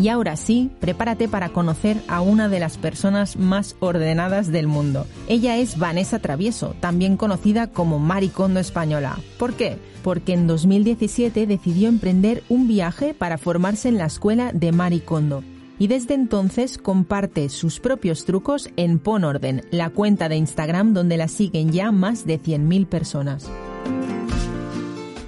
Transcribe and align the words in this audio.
Y 0.00 0.08
ahora 0.08 0.36
sí, 0.36 0.70
prepárate 0.80 1.28
para 1.28 1.50
conocer 1.50 1.98
a 2.08 2.22
una 2.22 2.48
de 2.48 2.58
las 2.58 2.78
personas 2.78 3.36
más 3.36 3.76
ordenadas 3.80 4.50
del 4.50 4.66
mundo. 4.66 5.06
Ella 5.28 5.58
es 5.58 5.78
Vanessa 5.78 6.18
Travieso, 6.18 6.74
también 6.80 7.18
conocida 7.18 7.66
como 7.66 7.98
Maricondo 7.98 8.60
Española. 8.60 9.18
¿Por 9.38 9.52
qué? 9.52 9.76
Porque 10.02 10.32
en 10.32 10.46
2017 10.46 11.46
decidió 11.46 11.90
emprender 11.90 12.42
un 12.48 12.66
viaje 12.66 13.12
para 13.12 13.36
formarse 13.36 13.90
en 13.90 13.98
la 13.98 14.06
escuela 14.06 14.52
de 14.54 14.72
Maricondo. 14.72 15.44
Y 15.78 15.88
desde 15.88 16.14
entonces 16.14 16.78
comparte 16.78 17.50
sus 17.50 17.78
propios 17.78 18.24
trucos 18.24 18.70
en 18.76 19.00
Pon 19.00 19.24
Orden, 19.24 19.64
la 19.70 19.90
cuenta 19.90 20.30
de 20.30 20.36
Instagram 20.36 20.94
donde 20.94 21.18
la 21.18 21.28
siguen 21.28 21.72
ya 21.72 21.92
más 21.92 22.24
de 22.24 22.40
100.000 22.40 22.86
personas. 22.86 23.50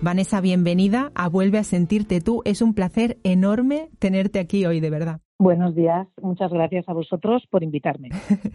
Vanessa, 0.02 0.40
bienvenida 0.40 1.12
a 1.14 1.28
Vuelve 1.28 1.58
a 1.58 1.62
sentirte 1.62 2.20
tú. 2.20 2.42
Es 2.44 2.60
un 2.60 2.74
placer 2.74 3.18
enorme 3.22 3.88
tenerte 4.00 4.40
aquí 4.40 4.66
hoy, 4.66 4.80
de 4.80 4.90
verdad. 4.90 5.20
Buenos 5.38 5.76
días, 5.76 6.08
muchas 6.20 6.50
gracias 6.50 6.88
a 6.88 6.92
vosotros 6.92 7.44
por 7.48 7.62
invitarme. 7.62 8.08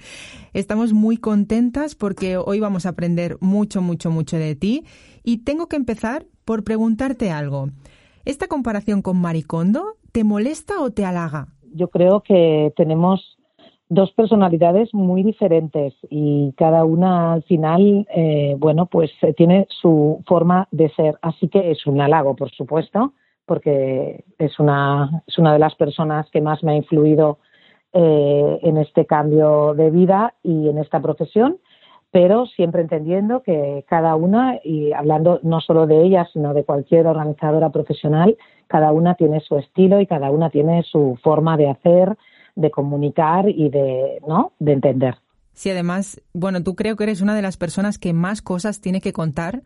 Estamos 0.54 0.92
muy 0.92 1.16
contentas 1.16 1.96
porque 1.96 2.36
hoy 2.36 2.60
vamos 2.60 2.86
a 2.86 2.90
aprender 2.90 3.38
mucho, 3.40 3.82
mucho, 3.82 4.12
mucho 4.12 4.38
de 4.38 4.56
ti 4.56 4.84
y 5.24 5.46
tengo 5.46 5.68
que 5.68 5.78
empezar 5.78 6.26
por 6.44 6.66
preguntarte 6.66 7.32
algo. 7.32 7.70
¿Esta 8.26 8.48
comparación 8.48 9.02
con 9.02 9.16
Maricondo 9.16 9.96
te 10.12 10.26
molesta 10.26 10.82
o 10.82 10.92
te 10.92 11.06
halaga? 11.06 11.48
Yo 11.74 11.88
creo 11.88 12.24
que 12.24 12.74
tenemos 12.76 13.37
dos 13.90 14.12
personalidades 14.12 14.94
muy 14.94 15.24
diferentes 15.24 15.94
y 16.10 16.54
cada 16.58 16.84
una 16.84 17.34
al 17.34 17.44
final, 17.44 18.08
eh, 18.14 18.56
bueno, 18.58 18.88
pues 18.88 19.12
eh, 19.22 19.34
tiene 19.34 19.68
su 19.70 20.22
forma 20.28 20.68
de 20.72 20.90
ser. 20.90 21.16
Así 21.22 21.48
que 21.48 21.72
es 21.72 21.86
un 21.88 22.02
halago, 22.02 22.36
por 22.36 22.52
supuesto, 22.52 23.14
porque 23.46 24.26
es 24.38 24.60
una, 24.60 25.24
es 25.26 25.38
una 25.38 25.54
de 25.54 25.60
las 25.60 25.76
personas 25.76 26.30
que 26.32 26.42
más 26.42 26.64
me 26.64 26.74
ha 26.74 26.76
influido 26.76 27.40
eh, 27.94 28.60
en 28.64 28.78
este 28.78 29.06
cambio 29.06 29.74
de 29.74 29.90
vida 29.90 30.34
y 30.44 30.68
en 30.68 30.78
esta 30.78 31.00
profesión, 31.00 31.58
pero 32.12 32.46
siempre 32.46 32.82
entendiendo 32.82 33.42
que 33.42 33.86
cada 33.88 34.16
una, 34.16 34.60
y 34.64 34.92
hablando 34.92 35.40
no 35.44 35.62
solo 35.62 35.88
de 35.88 36.04
ella, 36.04 36.28
sino 36.34 36.54
de 36.54 36.66
cualquier 36.66 37.08
organizadora 37.08 37.70
profesional, 37.70 38.36
cada 38.68 38.92
una 38.92 39.16
tiene 39.16 39.40
su 39.40 39.58
estilo 39.58 40.02
y 40.02 40.08
cada 40.08 40.30
una 40.30 40.50
tiene 40.50 40.84
su 40.84 41.18
forma 41.24 41.56
de 41.56 41.70
hacer, 41.70 42.18
de 42.58 42.72
comunicar 42.72 43.48
y 43.48 43.70
de, 43.70 44.20
¿no? 44.28 44.52
de 44.60 44.74
entender. 44.74 45.16
Sí, 45.54 45.70
además, 45.70 46.22
bueno, 46.34 46.62
tú 46.64 46.76
creo 46.76 46.96
que 46.96 47.04
eres 47.04 47.22
una 47.22 47.36
de 47.36 47.42
las 47.42 47.58
personas 47.58 47.98
que 47.98 48.14
más 48.14 48.42
cosas 48.42 48.82
tiene 48.82 49.00
que 49.00 49.14
contar 49.14 49.62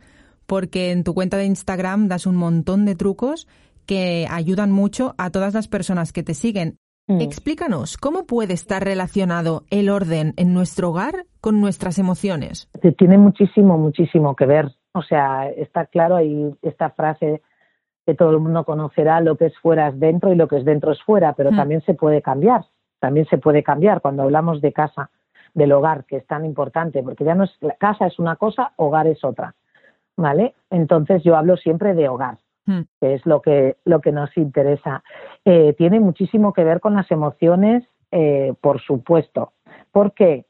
porque 0.46 0.92
en 0.92 1.04
tu 1.04 1.14
cuenta 1.14 1.38
de 1.38 1.46
Instagram 1.46 2.08
das 2.08 2.26
un 2.26 2.36
montón 2.36 2.86
de 2.86 2.96
trucos 2.96 3.48
que 3.86 4.28
ayudan 4.30 4.72
mucho 4.72 5.16
a 5.18 5.30
todas 5.32 5.54
las 5.54 5.68
personas 5.68 6.12
que 6.14 6.24
te 6.24 6.34
siguen. 6.34 6.78
Mm. 7.08 7.22
Explícanos, 7.22 7.98
¿cómo 7.98 8.26
puede 8.26 8.54
estar 8.54 8.84
relacionado 8.84 9.64
el 9.70 9.90
orden 9.90 10.34
en 10.38 10.54
nuestro 10.54 10.90
hogar 10.90 11.26
con 11.40 11.62
nuestras 11.62 11.98
emociones? 11.98 12.70
Tiene 12.98 13.18
muchísimo, 13.18 13.78
muchísimo 13.78 14.36
que 14.36 14.46
ver. 14.46 14.72
O 14.94 15.02
sea, 15.02 15.50
está 15.50 15.86
claro 15.86 16.18
ahí 16.18 16.54
esta 16.62 16.90
frase 16.90 17.42
que 18.06 18.16
todo 18.16 18.32
el 18.32 18.40
mundo 18.40 18.66
conocerá, 18.66 19.22
lo 19.22 19.38
que 19.38 19.46
es 19.46 19.58
fuera 19.60 19.90
es 19.90 20.00
dentro 20.00 20.34
y 20.34 20.36
lo 20.36 20.48
que 20.48 20.58
es 20.58 20.66
dentro 20.66 20.92
es 20.92 21.02
fuera, 21.04 21.34
pero 21.34 21.52
mm. 21.52 21.56
también 21.56 21.82
se 21.82 21.94
puede 21.94 22.22
cambiar 22.22 22.66
también 23.02 23.26
se 23.26 23.40
puede 23.40 23.64
cambiar 23.64 24.00
cuando 24.00 24.24
hablamos 24.24 24.62
de 24.62 24.72
casa, 24.72 25.10
del 25.54 25.74
hogar, 25.74 26.06
que 26.06 26.18
es 26.18 26.28
tan 26.28 26.46
importante, 26.46 27.04
porque 27.04 27.26
ya 27.26 27.36
no 27.36 27.44
es 27.44 27.52
casa 27.78 28.06
es 28.06 28.20
una 28.20 28.38
cosa, 28.38 28.72
hogar 28.78 29.08
es 29.08 29.24
otra, 29.26 29.56
¿vale? 30.16 30.54
Entonces 30.70 31.24
yo 31.24 31.36
hablo 31.36 31.58
siempre 31.58 31.94
de 31.94 32.08
hogar, 32.08 32.38
hmm. 32.68 32.82
que 33.02 33.16
es 33.16 33.26
lo 33.26 33.42
que 33.42 33.76
lo 33.84 34.00
que 34.00 34.12
nos 34.12 34.38
interesa. 34.38 35.04
Eh, 35.44 35.74
tiene 35.78 36.00
muchísimo 36.00 36.54
que 36.54 36.64
ver 36.64 36.80
con 36.80 36.94
las 36.94 37.10
emociones, 37.12 37.84
eh, 38.12 38.54
por 38.62 38.80
supuesto, 38.82 39.52
porque 39.92 40.46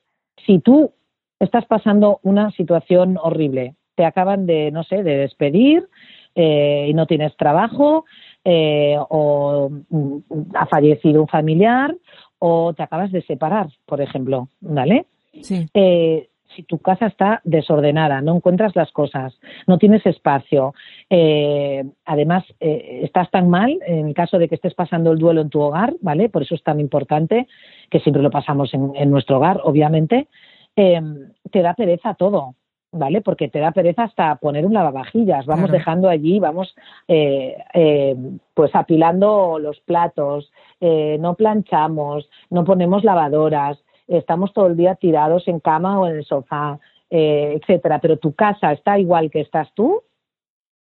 si 0.45 0.59
tú 0.59 0.91
estás 1.39 1.65
pasando 1.65 2.19
una 2.21 2.51
situación 2.51 3.17
horrible, 3.17 3.75
te 3.95 4.05
acaban 4.05 4.45
de, 4.45 4.71
no 4.71 4.83
sé, 4.83 5.03
de 5.03 5.17
despedir 5.17 5.87
eh, 6.35 6.87
y 6.89 6.93
no 6.93 7.07
tienes 7.07 7.35
trabajo, 7.37 8.05
o 8.43 9.69
mm, 9.89 10.17
ha 10.55 10.65
fallecido 10.65 11.21
un 11.21 11.27
familiar 11.27 11.95
o 12.43 12.73
te 12.73 12.81
acabas 12.81 13.11
de 13.11 13.21
separar, 13.21 13.67
por 13.85 14.01
ejemplo, 14.01 14.49
¿vale? 14.61 15.05
Sí. 15.43 15.67
Eh, 15.75 16.27
si 16.55 16.63
tu 16.63 16.79
casa 16.79 17.05
está 17.05 17.39
desordenada, 17.43 18.19
no 18.19 18.35
encuentras 18.35 18.75
las 18.75 18.91
cosas, 18.91 19.39
no 19.67 19.77
tienes 19.77 20.03
espacio, 20.07 20.73
eh, 21.09 21.85
además 22.03 22.43
eh, 22.59 23.01
estás 23.03 23.29
tan 23.29 23.47
mal 23.47 23.77
en 23.85 24.07
el 24.07 24.13
caso 24.15 24.39
de 24.39 24.49
que 24.49 24.55
estés 24.55 24.73
pasando 24.73 25.11
el 25.11 25.19
duelo 25.19 25.41
en 25.41 25.49
tu 25.49 25.61
hogar, 25.61 25.93
¿vale? 26.01 26.29
Por 26.29 26.41
eso 26.41 26.55
es 26.55 26.63
tan 26.63 26.79
importante 26.79 27.47
que 27.91 27.99
siempre 27.99 28.23
lo 28.23 28.31
pasamos 28.31 28.73
en, 28.73 29.11
nuestro 29.11 29.37
hogar, 29.37 29.61
obviamente, 29.63 30.27
te 30.75 31.61
da 31.61 31.73
pereza 31.75 32.15
todo, 32.15 32.55
¿vale? 32.91 33.21
Porque 33.21 33.47
te 33.47 33.59
da 33.59 33.71
pereza 33.71 34.03
hasta 34.03 34.35
poner 34.35 34.65
un 34.65 34.73
lavavajillas. 34.73 35.45
Vamos 35.45 35.71
dejando 35.71 36.09
allí, 36.09 36.39
vamos 36.39 36.75
eh, 37.07 37.57
eh, 37.73 38.15
pues 38.53 38.75
apilando 38.75 39.59
los 39.59 39.79
platos, 39.81 40.51
eh, 40.79 41.17
no 41.19 41.35
planchamos, 41.35 42.29
no 42.49 42.63
ponemos 42.65 43.03
lavadoras, 43.03 43.79
estamos 44.07 44.53
todo 44.53 44.67
el 44.67 44.77
día 44.77 44.95
tirados 44.95 45.47
en 45.47 45.59
cama 45.59 45.99
o 45.99 46.07
en 46.07 46.17
el 46.17 46.25
sofá, 46.25 46.79
etcétera. 47.09 47.99
Pero 47.99 48.17
tu 48.17 48.33
casa 48.33 48.71
está 48.71 48.99
igual 48.99 49.31
que 49.31 49.41
estás 49.41 49.73
tú, 49.73 50.03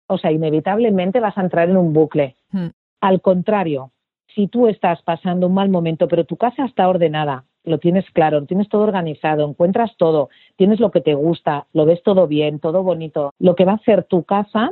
o 0.08 0.18
sea, 0.18 0.32
inevitablemente 0.32 1.20
vas 1.20 1.38
a 1.38 1.42
entrar 1.42 1.70
en 1.70 1.78
un 1.78 1.94
bucle. 1.94 2.36
Hmm. 2.52 2.70
Al 3.02 3.22
contrario, 3.22 3.92
si 4.34 4.48
tú 4.48 4.68
estás 4.68 5.02
pasando 5.04 5.48
un 5.48 5.54
mal 5.54 5.70
momento, 5.70 6.08
pero 6.08 6.26
tu 6.26 6.38
casa 6.38 6.66
está 6.66 6.88
ordenada, 6.88 7.46
lo 7.64 7.78
tienes 7.78 8.10
claro, 8.12 8.40
lo 8.40 8.46
tienes 8.46 8.70
todo 8.70 8.84
organizado, 8.84 9.48
encuentras 9.48 9.96
todo, 9.98 10.30
tienes 10.56 10.80
lo 10.80 10.92
que 10.92 11.02
te 11.02 11.14
gusta, 11.14 11.68
lo 11.74 11.86
ves 11.86 12.02
todo 12.04 12.28
bien, 12.28 12.60
todo 12.60 12.84
bonito. 12.84 13.32
Lo 13.40 13.56
que 13.56 13.66
va 13.66 13.74
a 13.74 13.76
hacer 13.76 14.04
tu 14.04 14.24
casa, 14.24 14.72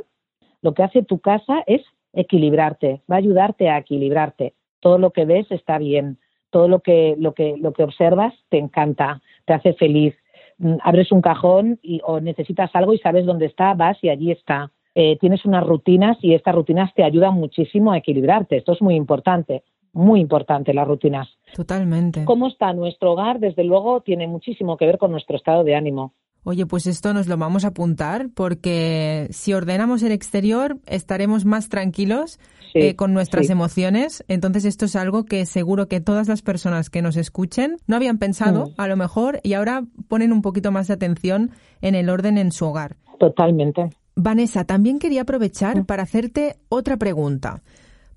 lo 0.61 0.73
que 0.73 0.83
hace 0.83 1.03
tu 1.03 1.19
casa 1.19 1.63
es 1.67 1.81
equilibrarte, 2.13 3.01
va 3.09 3.15
a 3.15 3.19
ayudarte 3.19 3.69
a 3.69 3.77
equilibrarte. 3.77 4.53
Todo 4.79 4.97
lo 4.97 5.11
que 5.11 5.25
ves 5.25 5.49
está 5.51 5.77
bien, 5.77 6.17
todo 6.49 6.67
lo 6.67 6.81
que, 6.81 7.15
lo 7.17 7.33
que, 7.33 7.55
lo 7.57 7.73
que 7.73 7.83
observas 7.83 8.33
te 8.49 8.57
encanta, 8.57 9.21
te 9.45 9.53
hace 9.53 9.73
feliz. 9.73 10.15
Mm, 10.57 10.75
abres 10.83 11.11
un 11.11 11.21
cajón 11.21 11.79
y, 11.81 12.01
o 12.03 12.19
necesitas 12.19 12.71
algo 12.73 12.93
y 12.93 12.97
sabes 12.99 13.25
dónde 13.25 13.45
está, 13.45 13.73
vas 13.73 13.97
y 14.03 14.09
allí 14.09 14.31
está. 14.31 14.71
Eh, 14.93 15.17
tienes 15.19 15.45
unas 15.45 15.65
rutinas 15.65 16.17
y 16.21 16.33
estas 16.33 16.53
rutinas 16.53 16.93
te 16.93 17.03
ayudan 17.03 17.35
muchísimo 17.35 17.93
a 17.93 17.97
equilibrarte. 17.97 18.57
Esto 18.57 18.73
es 18.73 18.81
muy 18.81 18.95
importante 18.95 19.63
muy 19.93 20.21
importante 20.21 20.73
las 20.73 20.87
rutinas. 20.87 21.27
Totalmente. 21.53 22.25
Cómo 22.25 22.47
está 22.47 22.73
nuestro 22.73 23.13
hogar, 23.13 23.39
desde 23.39 23.63
luego, 23.63 24.01
tiene 24.01 24.27
muchísimo 24.27 24.77
que 24.77 24.85
ver 24.85 24.97
con 24.97 25.11
nuestro 25.11 25.35
estado 25.35 25.63
de 25.63 25.75
ánimo. 25.75 26.13
Oye, 26.43 26.65
pues 26.65 26.87
esto 26.87 27.13
nos 27.13 27.27
lo 27.27 27.37
vamos 27.37 27.65
a 27.65 27.69
apuntar 27.69 28.29
porque 28.33 29.27
si 29.29 29.53
ordenamos 29.53 30.01
el 30.01 30.11
exterior 30.11 30.79
estaremos 30.87 31.45
más 31.45 31.69
tranquilos 31.69 32.39
eh, 32.73 32.95
con 32.95 33.13
nuestras 33.13 33.51
emociones. 33.51 34.23
Entonces 34.27 34.65
esto 34.65 34.85
es 34.85 34.95
algo 34.95 35.25
que 35.25 35.45
seguro 35.45 35.87
que 35.87 36.01
todas 36.01 36.27
las 36.27 36.41
personas 36.41 36.89
que 36.89 37.03
nos 37.03 37.15
escuchen 37.15 37.77
no 37.85 37.95
habían 37.95 38.17
pensado 38.17 38.67
mm. 38.67 38.73
a 38.77 38.87
lo 38.87 38.97
mejor 38.97 39.39
y 39.43 39.53
ahora 39.53 39.83
ponen 40.07 40.33
un 40.33 40.41
poquito 40.41 40.71
más 40.71 40.87
de 40.87 40.95
atención 40.95 41.51
en 41.81 41.93
el 41.93 42.09
orden 42.09 42.39
en 42.39 42.51
su 42.51 42.65
hogar. 42.65 42.95
Totalmente. 43.19 43.91
Vanessa, 44.15 44.63
también 44.63 44.97
quería 44.97 45.21
aprovechar 45.21 45.81
mm. 45.81 45.85
para 45.85 46.03
hacerte 46.03 46.55
otra 46.69 46.97
pregunta. 46.97 47.61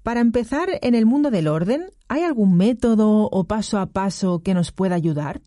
Para 0.05 0.21
empezar, 0.21 0.69
en 0.83 0.95
el 0.95 1.07
mundo 1.07 1.31
del 1.31 1.49
orden, 1.49 1.87
¿hay 2.11 2.25
algún 2.25 2.59
método 2.59 3.27
o 3.33 3.45
paso 3.45 3.79
a 3.79 3.87
paso 3.87 4.43
que 4.45 4.53
nos 4.53 4.71
pueda 4.71 4.95
ayudar? 4.95 5.41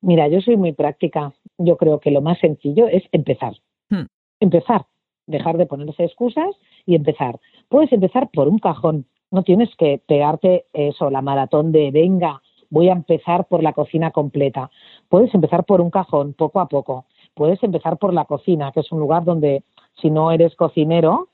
Mira, 0.00 0.26
yo 0.26 0.40
soy 0.40 0.56
muy 0.56 0.72
práctica. 0.72 1.32
Yo 1.56 1.76
creo 1.76 2.00
que 2.00 2.10
lo 2.10 2.20
más 2.20 2.40
sencillo 2.40 2.88
es 2.88 3.04
empezar. 3.12 3.52
Hmm. 3.90 4.06
Empezar. 4.40 4.86
Dejar 5.28 5.56
de 5.56 5.66
ponerse 5.66 6.02
excusas 6.02 6.50
y 6.84 6.96
empezar. 6.96 7.38
Puedes 7.68 7.92
empezar 7.92 8.28
por 8.32 8.48
un 8.48 8.58
cajón. 8.58 9.06
No 9.30 9.44
tienes 9.44 9.68
que 9.78 10.02
pegarte 10.04 10.64
eso, 10.72 11.08
la 11.08 11.22
maratón 11.22 11.70
de 11.70 11.92
venga, 11.92 12.42
voy 12.70 12.88
a 12.88 12.94
empezar 12.94 13.46
por 13.46 13.62
la 13.62 13.72
cocina 13.72 14.10
completa. 14.10 14.68
Puedes 15.08 15.32
empezar 15.32 15.64
por 15.64 15.80
un 15.80 15.90
cajón, 15.90 16.34
poco 16.34 16.58
a 16.58 16.66
poco. 16.66 17.04
Puedes 17.34 17.62
empezar 17.62 17.98
por 17.98 18.12
la 18.12 18.24
cocina, 18.24 18.72
que 18.72 18.80
es 18.80 18.90
un 18.90 18.98
lugar 18.98 19.22
donde 19.22 19.62
si 20.00 20.10
no 20.10 20.32
eres 20.32 20.56
cocinero, 20.56 21.28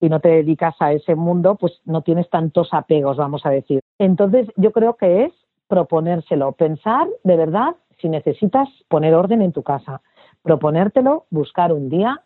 y 0.00 0.08
no 0.08 0.20
te 0.20 0.28
dedicas 0.28 0.74
a 0.80 0.92
ese 0.92 1.14
mundo, 1.14 1.56
pues 1.56 1.80
no 1.84 2.02
tienes 2.02 2.28
tantos 2.30 2.68
apegos, 2.72 3.16
vamos 3.16 3.46
a 3.46 3.50
decir. 3.50 3.80
Entonces, 3.98 4.46
yo 4.56 4.72
creo 4.72 4.96
que 4.96 5.24
es 5.24 5.32
proponérselo, 5.68 6.52
pensar 6.52 7.08
de 7.24 7.36
verdad 7.36 7.76
si 8.00 8.08
necesitas 8.08 8.68
poner 8.88 9.14
orden 9.14 9.42
en 9.42 9.52
tu 9.52 9.62
casa, 9.62 10.02
proponértelo, 10.42 11.24
buscar 11.30 11.72
un 11.72 11.88
día 11.88 12.22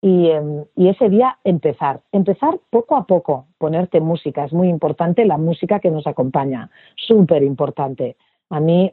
y, 0.00 0.30
em, 0.30 0.64
y, 0.74 0.88
ese 0.88 1.08
día 1.08 1.38
empezar. 1.44 2.00
Empezar 2.10 2.58
poco 2.70 2.96
a 2.96 3.06
poco, 3.06 3.46
ponerte 3.58 4.00
música. 4.00 4.44
Es 4.44 4.52
muy 4.52 4.68
importante 4.68 5.24
la 5.24 5.38
música 5.38 5.78
que 5.78 5.92
nos 5.92 6.08
acompaña, 6.08 6.70
súper 6.96 7.44
importante. 7.44 8.16
A 8.50 8.58
mí 8.58 8.92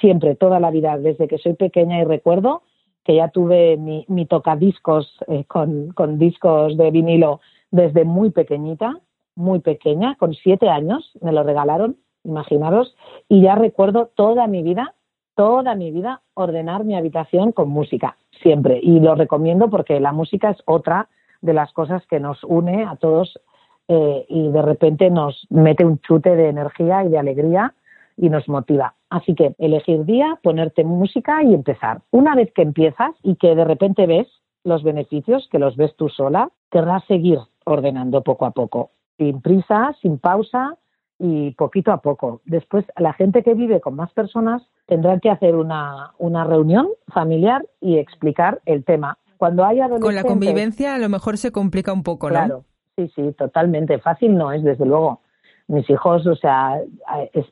siempre, 0.00 0.34
toda 0.34 0.60
la 0.60 0.70
vida, 0.70 0.96
desde 0.98 1.26
que 1.26 1.38
soy 1.38 1.54
pequeña 1.54 2.00
y 2.00 2.04
recuerdo, 2.04 2.62
que 3.08 3.14
ya 3.14 3.28
tuve 3.28 3.78
mi, 3.78 4.26
tocadiscos 4.26 5.16
eh, 5.28 5.44
con, 5.44 5.92
con 5.92 6.18
discos 6.18 6.76
de 6.76 6.90
vinilo 6.90 7.40
desde 7.70 8.04
muy 8.04 8.28
pequeñita, 8.28 9.00
muy 9.34 9.60
pequeña, 9.60 10.14
con 10.16 10.34
siete 10.34 10.68
años, 10.68 11.10
me 11.22 11.32
lo 11.32 11.42
regalaron, 11.42 11.96
imaginaros, 12.22 12.94
y 13.26 13.40
ya 13.40 13.54
recuerdo 13.54 14.10
toda 14.14 14.46
mi 14.46 14.62
vida, 14.62 14.94
toda 15.36 15.74
mi 15.74 15.90
vida, 15.90 16.20
ordenar 16.34 16.84
mi 16.84 16.96
habitación 16.96 17.52
con 17.52 17.70
música, 17.70 18.18
siempre. 18.42 18.78
Y 18.82 19.00
lo 19.00 19.14
recomiendo 19.14 19.70
porque 19.70 20.00
la 20.00 20.12
música 20.12 20.50
es 20.50 20.58
otra 20.66 21.08
de 21.40 21.54
las 21.54 21.72
cosas 21.72 22.06
que 22.08 22.20
nos 22.20 22.44
une 22.44 22.84
a 22.84 22.96
todos 22.96 23.40
eh, 23.88 24.26
y 24.28 24.48
de 24.48 24.60
repente 24.60 25.08
nos 25.08 25.46
mete 25.48 25.82
un 25.82 25.98
chute 26.00 26.36
de 26.36 26.50
energía 26.50 27.04
y 27.04 27.08
de 27.08 27.18
alegría 27.18 27.72
y 28.18 28.28
nos 28.28 28.48
motiva. 28.48 28.94
Así 29.08 29.34
que 29.34 29.54
elegir 29.58 30.04
día, 30.04 30.38
ponerte 30.42 30.84
música 30.84 31.42
y 31.42 31.54
empezar. 31.54 32.02
Una 32.10 32.34
vez 32.34 32.52
que 32.52 32.62
empiezas 32.62 33.14
y 33.22 33.36
que 33.36 33.54
de 33.54 33.64
repente 33.64 34.06
ves 34.06 34.26
los 34.64 34.82
beneficios, 34.82 35.48
que 35.50 35.58
los 35.58 35.76
ves 35.76 35.94
tú 35.96 36.08
sola, 36.08 36.50
querrás 36.70 37.04
seguir 37.06 37.38
ordenando 37.64 38.22
poco 38.22 38.44
a 38.44 38.50
poco, 38.50 38.90
sin 39.16 39.40
prisa, 39.40 39.94
sin 40.02 40.18
pausa 40.18 40.76
y 41.18 41.52
poquito 41.52 41.92
a 41.92 42.02
poco. 42.02 42.42
Después, 42.44 42.84
la 42.96 43.12
gente 43.12 43.42
que 43.42 43.54
vive 43.54 43.80
con 43.80 43.94
más 43.94 44.12
personas 44.12 44.62
tendrá 44.86 45.18
que 45.20 45.30
hacer 45.30 45.54
una, 45.54 46.12
una 46.18 46.44
reunión 46.44 46.88
familiar 47.12 47.66
y 47.80 47.98
explicar 47.98 48.60
el 48.66 48.84
tema. 48.84 49.18
Cuando 49.36 49.64
haya 49.64 49.88
Con 49.88 50.14
la 50.14 50.24
convivencia 50.24 50.94
a 50.94 50.98
lo 50.98 51.08
mejor 51.08 51.38
se 51.38 51.52
complica 51.52 51.92
un 51.92 52.02
poco, 52.02 52.28
¿no? 52.28 52.34
Claro, 52.34 52.64
sí, 52.96 53.10
sí, 53.14 53.32
totalmente. 53.38 53.98
Fácil 53.98 54.36
no 54.36 54.52
es, 54.52 54.62
desde 54.62 54.84
luego. 54.84 55.20
Mis 55.68 55.88
hijos, 55.90 56.26
o 56.26 56.34
sea, 56.34 56.80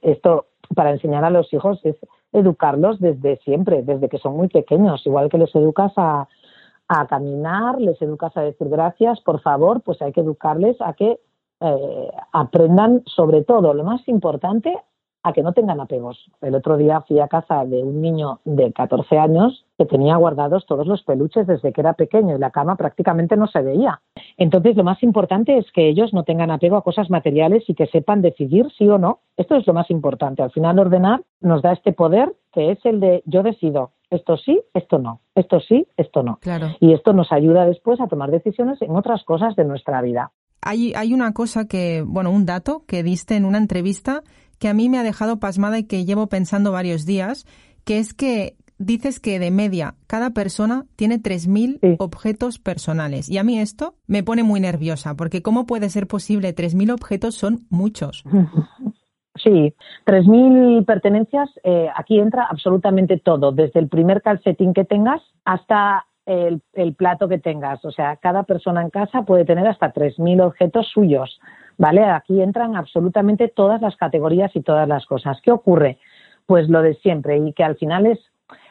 esto 0.01 0.47
para 0.75 0.91
enseñar 0.91 1.25
a 1.25 1.31
los 1.31 1.53
hijos 1.53 1.81
es 1.85 1.97
educarlos 2.33 3.01
desde 3.01 3.37
siempre, 3.39 3.83
desde 3.83 4.09
que 4.09 4.19
son 4.19 4.37
muy 4.37 4.49
pequeños, 4.49 5.07
igual 5.07 5.29
que 5.29 5.39
les 5.39 5.55
educas 5.55 5.93
a, 5.97 6.29
a 6.89 7.07
caminar, 7.07 7.81
les 7.81 8.01
educas 8.01 8.37
a 8.37 8.43
decir 8.43 8.69
gracias, 8.69 9.21
por 9.21 9.41
favor, 9.41 9.81
pues 9.83 10.01
hay 10.03 10.13
que 10.13 10.21
educarles 10.21 10.81
a 10.81 10.93
que 10.93 11.19
eh, 11.61 12.11
aprendan 12.33 13.03
sobre 13.07 13.43
todo, 13.43 13.73
lo 13.75 13.85
más 13.85 14.07
importante, 14.09 14.77
a 15.27 15.33
que 15.33 15.43
no 15.43 15.53
tengan 15.53 15.81
apegos. 15.81 16.31
El 16.41 16.55
otro 16.55 16.77
día 16.77 17.01
fui 17.01 17.19
a 17.19 17.27
casa 17.27 17.65
de 17.65 17.83
un 17.83 18.01
niño 18.01 18.39
de 18.45 18.73
14 18.73 19.19
años 19.19 19.65
que 19.77 19.85
tenía 19.85 20.15
guardados 20.17 20.67
todos 20.67 20.87
los 20.87 21.03
peluches 21.03 21.49
desde 21.49 21.73
que 21.73 21.81
era 21.81 21.95
pequeño 21.95 22.37
y 22.37 22.39
la 22.39 22.53
cama 22.53 22.77
prácticamente 22.77 23.37
no 23.37 23.49
se 23.49 23.61
veía. 23.61 24.01
Entonces, 24.37 24.77
lo 24.77 24.85
más 24.85 25.03
importante 25.03 25.59
es 25.59 25.67
que 25.73 25.89
ellos 25.89 26.15
no 26.15 26.23
tengan 26.23 26.53
apego 26.53 26.77
a 26.77 26.85
cosas 26.85 27.11
materiales 27.11 27.65
y 27.67 27.75
que 27.75 27.89
sepan 27.89 28.23
decidir 28.23 28.67
sí 28.79 28.89
o 28.89 28.99
no. 28.99 29.19
Esto 29.37 29.57
es 29.57 29.67
lo 29.67 29.75
más 29.75 29.91
importante. 29.91 30.45
Al 30.45 30.53
final, 30.53 30.79
ordenar 30.79 31.23
nos 31.41 31.61
da 31.61 31.73
este 31.73 31.93
poder 31.93 32.33
que 32.53 32.71
es 32.71 32.79
el 32.85 33.01
de 33.01 33.25
yo 33.27 33.43
decido 33.43 33.91
esto 34.09 34.37
sí, 34.37 34.63
esto 34.73 34.99
no, 34.99 35.21
esto 35.35 35.59
sí, 35.59 35.89
esto 35.97 36.23
no. 36.23 36.39
Claro. 36.41 36.69
Y 36.79 36.93
esto 36.93 37.13
nos 37.13 37.33
ayuda 37.33 37.67
después 37.67 38.01
a 38.01 38.07
tomar 38.07 38.31
decisiones 38.31 38.81
en 38.81 38.95
otras 38.95 39.25
cosas 39.25 39.57
de 39.57 39.65
nuestra 39.65 40.01
vida. 40.01 40.31
Hay, 40.63 40.93
hay 40.95 41.13
una 41.13 41.33
cosa 41.33 41.67
que, 41.67 42.03
bueno, 42.07 42.31
un 42.31 42.47
dato 42.47 42.85
que 42.87 43.03
diste 43.03 43.37
en 43.37 43.45
una 43.45 43.59
entrevista 43.59 44.23
que 44.59 44.69
a 44.69 44.75
mí 44.75 44.89
me 44.89 44.99
ha 44.99 45.03
dejado 45.03 45.39
pasmada 45.39 45.79
y 45.79 45.85
que 45.85 46.05
llevo 46.05 46.29
pensando 46.29 46.73
varios 46.73 47.07
días, 47.07 47.47
que 47.85 47.99
es 47.99 48.15
que 48.15 48.57
dices 48.79 49.21
que 49.21 49.39
de 49.39 49.51
media 49.51 49.95
cada 50.07 50.31
persona 50.31 50.85
tiene 50.97 51.19
3.000 51.19 51.97
objetos 51.99 52.59
personales. 52.59 53.31
Y 53.31 53.39
a 53.39 53.45
mí 53.45 53.59
esto 53.59 53.95
me 54.07 54.23
pone 54.23 54.43
muy 54.43 54.61
nerviosa, 54.61 55.15
porque 55.15 55.43
¿cómo 55.43 55.67
puede 55.67 55.89
ser 55.89 56.07
posible? 56.07 56.55
3.000 56.55 56.93
objetos 56.93 57.35
son 57.35 57.67
muchos. 57.71 58.25
Sí, 59.45 59.75
3.000 60.07 60.87
pertenencias, 60.87 61.51
eh, 61.63 61.89
aquí 61.95 62.19
entra 62.19 62.47
absolutamente 62.49 63.19
todo, 63.19 63.53
desde 63.53 63.81
el 63.81 63.89
primer 63.89 64.23
calcetín 64.23 64.73
que 64.73 64.87
tengas 64.87 65.21
hasta 65.45 66.07
el, 66.25 66.63
el, 66.73 66.95
plato 66.95 67.29
que 67.29 67.39
tengas. 67.39 67.85
O 67.85 67.91
sea, 67.91 68.17
cada 68.17 68.45
persona 68.45 68.81
en 68.81 68.89
casa 68.89 69.25
puede 69.25 69.45
tener 69.45 69.67
hasta 69.67 69.93
3.000 69.93 70.43
objetos 70.43 70.89
suyos. 70.89 71.39
¿Vale? 71.79 72.05
Aquí 72.05 72.41
entran 72.41 72.77
absolutamente 72.77 73.49
todas 73.49 73.81
las 73.81 73.97
categorías 73.97 74.55
y 74.55 74.63
todas 74.63 74.89
las 74.89 75.07
cosas. 75.07 75.39
¿Qué 75.43 75.51
ocurre? 75.51 75.99
Pues 76.47 76.69
lo 76.69 76.83
de 76.83 76.95
siempre 76.95 77.39
y 77.39 77.53
que 77.53 77.65
al 77.65 77.77
final 77.77 78.07
es 78.07 78.19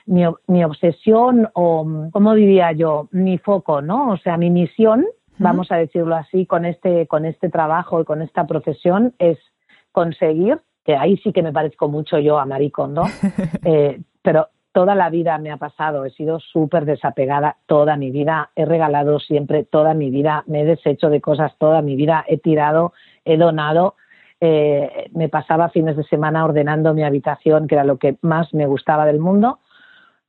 mi, 0.05 0.24
mi 0.47 0.63
obsesión 0.63 1.50
o, 1.53 2.09
¿cómo 2.12 2.33
diría 2.33 2.71
yo? 2.71 3.07
Mi 3.12 3.38
foco, 3.38 3.81
¿no? 3.81 4.12
O 4.12 4.17
sea, 4.17 4.38
mi 4.38 4.50
misión, 4.50 5.05
vamos 5.38 5.71
a 5.71 5.77
decirlo 5.77 6.15
así, 6.15 6.45
con 6.45 6.65
este, 6.65 7.07
con 7.07 7.25
este 7.25 7.50
trabajo 7.50 8.01
y 8.01 8.05
con 8.05 8.21
esta 8.21 8.47
profesión 8.47 9.13
es 9.19 9.38
conseguir, 9.91 10.59
que 10.83 10.95
ahí 10.95 11.17
sí 11.17 11.33
que 11.33 11.41
me 11.41 11.51
parezco 11.51 11.88
mucho 11.88 12.19
yo 12.19 12.38
a 12.39 12.45
Maricondo, 12.45 13.03
eh, 13.65 14.00
pero 14.21 14.50
toda 14.75 14.94
la 14.94 15.10
vida 15.10 15.38
me 15.38 15.51
ha 15.51 15.58
pasado, 15.58 16.03
he 16.03 16.10
sido 16.10 16.41
súper 16.41 16.84
desapegada 16.84 17.55
toda 17.65 17.96
mi 17.96 18.12
vida, 18.12 18.51
he 18.58 18.65
regalado 18.65 19.22
siempre 19.22 19.63
toda 19.63 19.94
mi 19.94 20.10
vida, 20.10 20.44
me 20.48 20.63
he 20.63 20.65
deshecho 20.65 21.10
de 21.10 21.22
cosas 21.22 21.53
toda 21.58 21.82
mi 21.82 21.96
vida, 21.96 22.25
he 22.27 22.38
tirado, 22.38 22.91
he 23.24 23.38
donado, 23.38 23.96
eh, 24.41 25.10
me 25.13 25.29
pasaba 25.29 25.70
fines 25.70 25.96
de 25.96 26.03
semana 26.03 26.44
ordenando 26.44 26.94
mi 26.94 27.05
habitación, 27.05 27.67
que 27.67 27.75
era 27.75 27.86
lo 27.86 27.96
que 28.00 28.17
más 28.22 28.53
me 28.53 28.67
gustaba 28.67 29.05
del 29.05 29.20
mundo, 29.20 29.60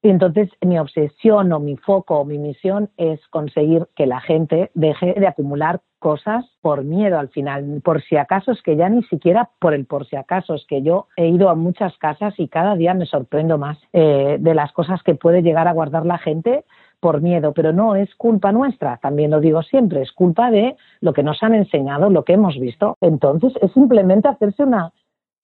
Y 0.06 0.08
entonces 0.08 0.48
mi 0.64 0.78
obsesión 0.78 1.52
o 1.52 1.58
mi 1.58 1.76
foco 1.76 2.20
o 2.20 2.24
mi 2.24 2.38
misión 2.38 2.90
es 2.96 3.18
conseguir 3.30 3.88
que 3.96 4.06
la 4.06 4.20
gente 4.20 4.70
deje 4.74 5.14
de 5.14 5.26
acumular 5.26 5.80
cosas 5.98 6.44
por 6.60 6.84
miedo 6.84 7.18
al 7.18 7.28
final, 7.30 7.80
por 7.82 8.00
si 8.04 8.16
acaso 8.16 8.52
es 8.52 8.62
que 8.62 8.76
ya 8.76 8.88
ni 8.88 9.02
siquiera 9.02 9.50
por 9.58 9.74
el 9.74 9.84
por 9.84 10.06
si 10.06 10.14
acaso, 10.14 10.54
es 10.54 10.64
que 10.68 10.82
yo 10.82 11.08
he 11.16 11.26
ido 11.26 11.48
a 11.48 11.56
muchas 11.56 11.98
casas 11.98 12.34
y 12.38 12.46
cada 12.46 12.76
día 12.76 12.94
me 12.94 13.06
sorprendo 13.06 13.58
más 13.58 13.78
eh, 13.92 14.36
de 14.38 14.54
las 14.54 14.70
cosas 14.70 15.02
que 15.02 15.16
puede 15.16 15.42
llegar 15.42 15.66
a 15.66 15.72
guardar 15.72 16.06
la 16.06 16.18
gente 16.18 16.64
por 17.00 17.20
miedo, 17.20 17.52
pero 17.52 17.72
no 17.72 17.96
es 17.96 18.14
culpa 18.14 18.52
nuestra, 18.52 18.98
también 18.98 19.32
lo 19.32 19.40
digo 19.40 19.64
siempre, 19.64 20.02
es 20.02 20.12
culpa 20.12 20.52
de 20.52 20.76
lo 21.00 21.14
que 21.14 21.24
nos 21.24 21.42
han 21.42 21.54
enseñado, 21.54 22.10
lo 22.10 22.24
que 22.24 22.34
hemos 22.34 22.56
visto. 22.60 22.96
Entonces 23.00 23.54
es 23.60 23.72
simplemente 23.72 24.28
hacerse 24.28 24.62
una, 24.62 24.92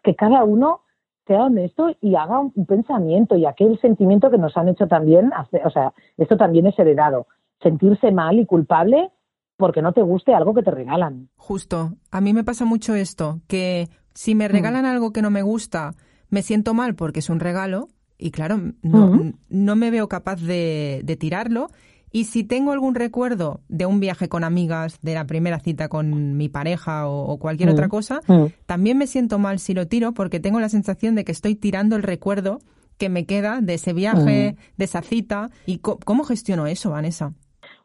que 0.04 0.14
cada 0.14 0.45
uno 0.45 0.83
sea 1.26 1.45
honesto 1.45 1.95
y 2.00 2.14
haga 2.17 2.41
un 2.41 2.67
pensamiento 2.67 3.37
y 3.37 3.47
aquel 3.47 3.79
sentimiento 3.81 4.31
que 4.31 4.38
nos 4.38 4.57
han 4.57 4.69
hecho 4.69 4.87
también, 4.87 5.31
o 5.64 5.71
sea, 5.71 5.93
esto 6.17 6.37
también 6.37 6.67
es 6.67 6.79
heredado, 6.79 7.26
sentirse 7.62 8.11
mal 8.11 8.38
y 8.38 8.47
culpable 8.47 9.11
porque 9.57 9.83
no 9.83 9.93
te 9.93 10.02
guste 10.02 10.35
algo 10.35 10.55
que 10.55 10.62
te 10.62 10.71
regalan. 10.71 11.29
Justo, 11.37 11.93
a 12.11 12.21
mí 12.21 12.33
me 12.33 12.45
pasa 12.45 12.64
mucho 12.64 12.95
esto, 12.95 13.41
que 13.47 13.88
si 14.14 14.35
me 14.35 14.49
mm. 14.49 14.52
regalan 14.52 14.87
algo 14.87 15.12
que 15.12 15.23
no 15.23 15.31
me 15.31 15.43
gusta, 15.43 15.95
me 16.31 16.43
siento 16.43 16.75
mal 16.75 16.95
porque 16.95 17.21
es 17.21 17.31
un 17.31 17.41
regalo 17.41 17.88
y 18.19 18.31
claro, 18.31 18.57
no, 18.83 19.33
no 19.49 19.76
me 19.76 19.91
veo 19.91 20.09
capaz 20.09 20.41
de, 20.41 21.02
de 21.05 21.17
tirarlo 21.17 21.69
y 22.12 22.25
si 22.25 22.45
tengo 22.45 22.73
algún 22.73 22.95
recuerdo 22.95 23.61
de 23.69 23.87
un 23.87 23.99
viaje 23.99 24.28
con 24.28 24.45
amigas, 24.45 25.00
de 25.00 25.14
la 25.14 25.26
primera 25.26 25.59
cita 25.59 25.88
con 25.88 26.37
mi 26.37 26.49
pareja 26.49 27.09
o, 27.09 27.38
cualquier 27.38 27.71
otra 27.71 27.87
mm, 27.87 27.90
cosa, 27.90 28.21
mm. 28.28 28.47
también 28.66 28.99
me 28.99 29.07
siento 29.07 29.38
mal 29.38 29.59
si 29.59 29.73
lo 29.73 29.88
tiro 29.88 30.12
porque 30.12 30.38
tengo 30.38 30.61
la 30.61 30.69
sensación 30.69 31.14
de 31.14 31.25
que 31.25 31.33
estoy 31.33 31.54
tirando 31.54 31.97
el 31.97 32.02
recuerdo 32.02 32.59
que 32.99 33.09
me 33.09 33.25
queda 33.26 33.61
de 33.61 33.75
ese 33.75 33.95
viaje, 33.95 34.52
mm. 34.52 34.76
de 34.76 34.85
esa 34.85 35.02
cita. 35.02 35.49
¿Y 35.66 35.78
cómo 35.78 36.25
gestiono 36.25 36.66
eso, 36.66 36.90
Vanessa? 36.90 37.33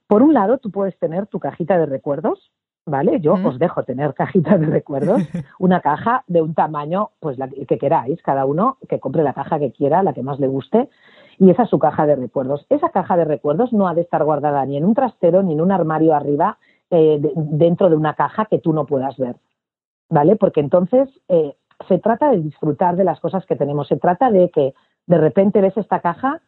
Por 0.07 0.21
un 0.21 0.33
lado, 0.33 0.57
tú 0.57 0.71
puedes 0.71 0.97
tener 0.99 1.27
tu 1.27 1.39
cajita 1.39 1.77
de 1.77 1.85
recuerdos, 1.85 2.51
¿vale? 2.85 3.19
Yo 3.21 3.33
os 3.33 3.59
dejo 3.59 3.83
tener 3.83 4.13
cajita 4.13 4.57
de 4.57 4.65
recuerdos, 4.67 5.21
una 5.59 5.81
caja 5.81 6.23
de 6.27 6.41
un 6.41 6.53
tamaño, 6.53 7.11
pues 7.19 7.37
la 7.37 7.47
que 7.47 7.77
queráis, 7.77 8.21
cada 8.21 8.45
uno 8.45 8.77
que 8.87 8.99
compre 8.99 9.23
la 9.23 9.33
caja 9.33 9.59
que 9.59 9.71
quiera, 9.71 10.03
la 10.03 10.13
que 10.13 10.23
más 10.23 10.39
le 10.39 10.47
guste, 10.47 10.89
y 11.39 11.49
esa 11.51 11.63
es 11.63 11.69
su 11.69 11.79
caja 11.79 12.05
de 12.05 12.15
recuerdos. 12.15 12.65
Esa 12.69 12.89
caja 12.89 13.15
de 13.17 13.25
recuerdos 13.25 13.73
no 13.73 13.87
ha 13.87 13.93
de 13.93 14.01
estar 14.01 14.23
guardada 14.23 14.65
ni 14.65 14.77
en 14.77 14.85
un 14.85 14.95
trastero 14.95 15.43
ni 15.43 15.53
en 15.53 15.61
un 15.61 15.71
armario 15.71 16.15
arriba 16.15 16.57
eh, 16.89 17.19
dentro 17.35 17.89
de 17.89 17.95
una 17.95 18.13
caja 18.15 18.45
que 18.45 18.59
tú 18.59 18.73
no 18.73 18.85
puedas 18.85 19.17
ver, 19.17 19.35
¿vale? 20.09 20.35
Porque 20.35 20.61
entonces 20.61 21.09
eh, 21.27 21.55
se 21.87 21.99
trata 21.99 22.31
de 22.31 22.41
disfrutar 22.41 22.95
de 22.95 23.03
las 23.03 23.19
cosas 23.19 23.45
que 23.45 23.55
tenemos, 23.55 23.87
se 23.87 23.97
trata 23.97 24.31
de 24.31 24.49
que 24.49 24.73
de 25.05 25.17
repente 25.17 25.61
ves 25.61 25.77
esta 25.77 25.99
caja 25.99 26.41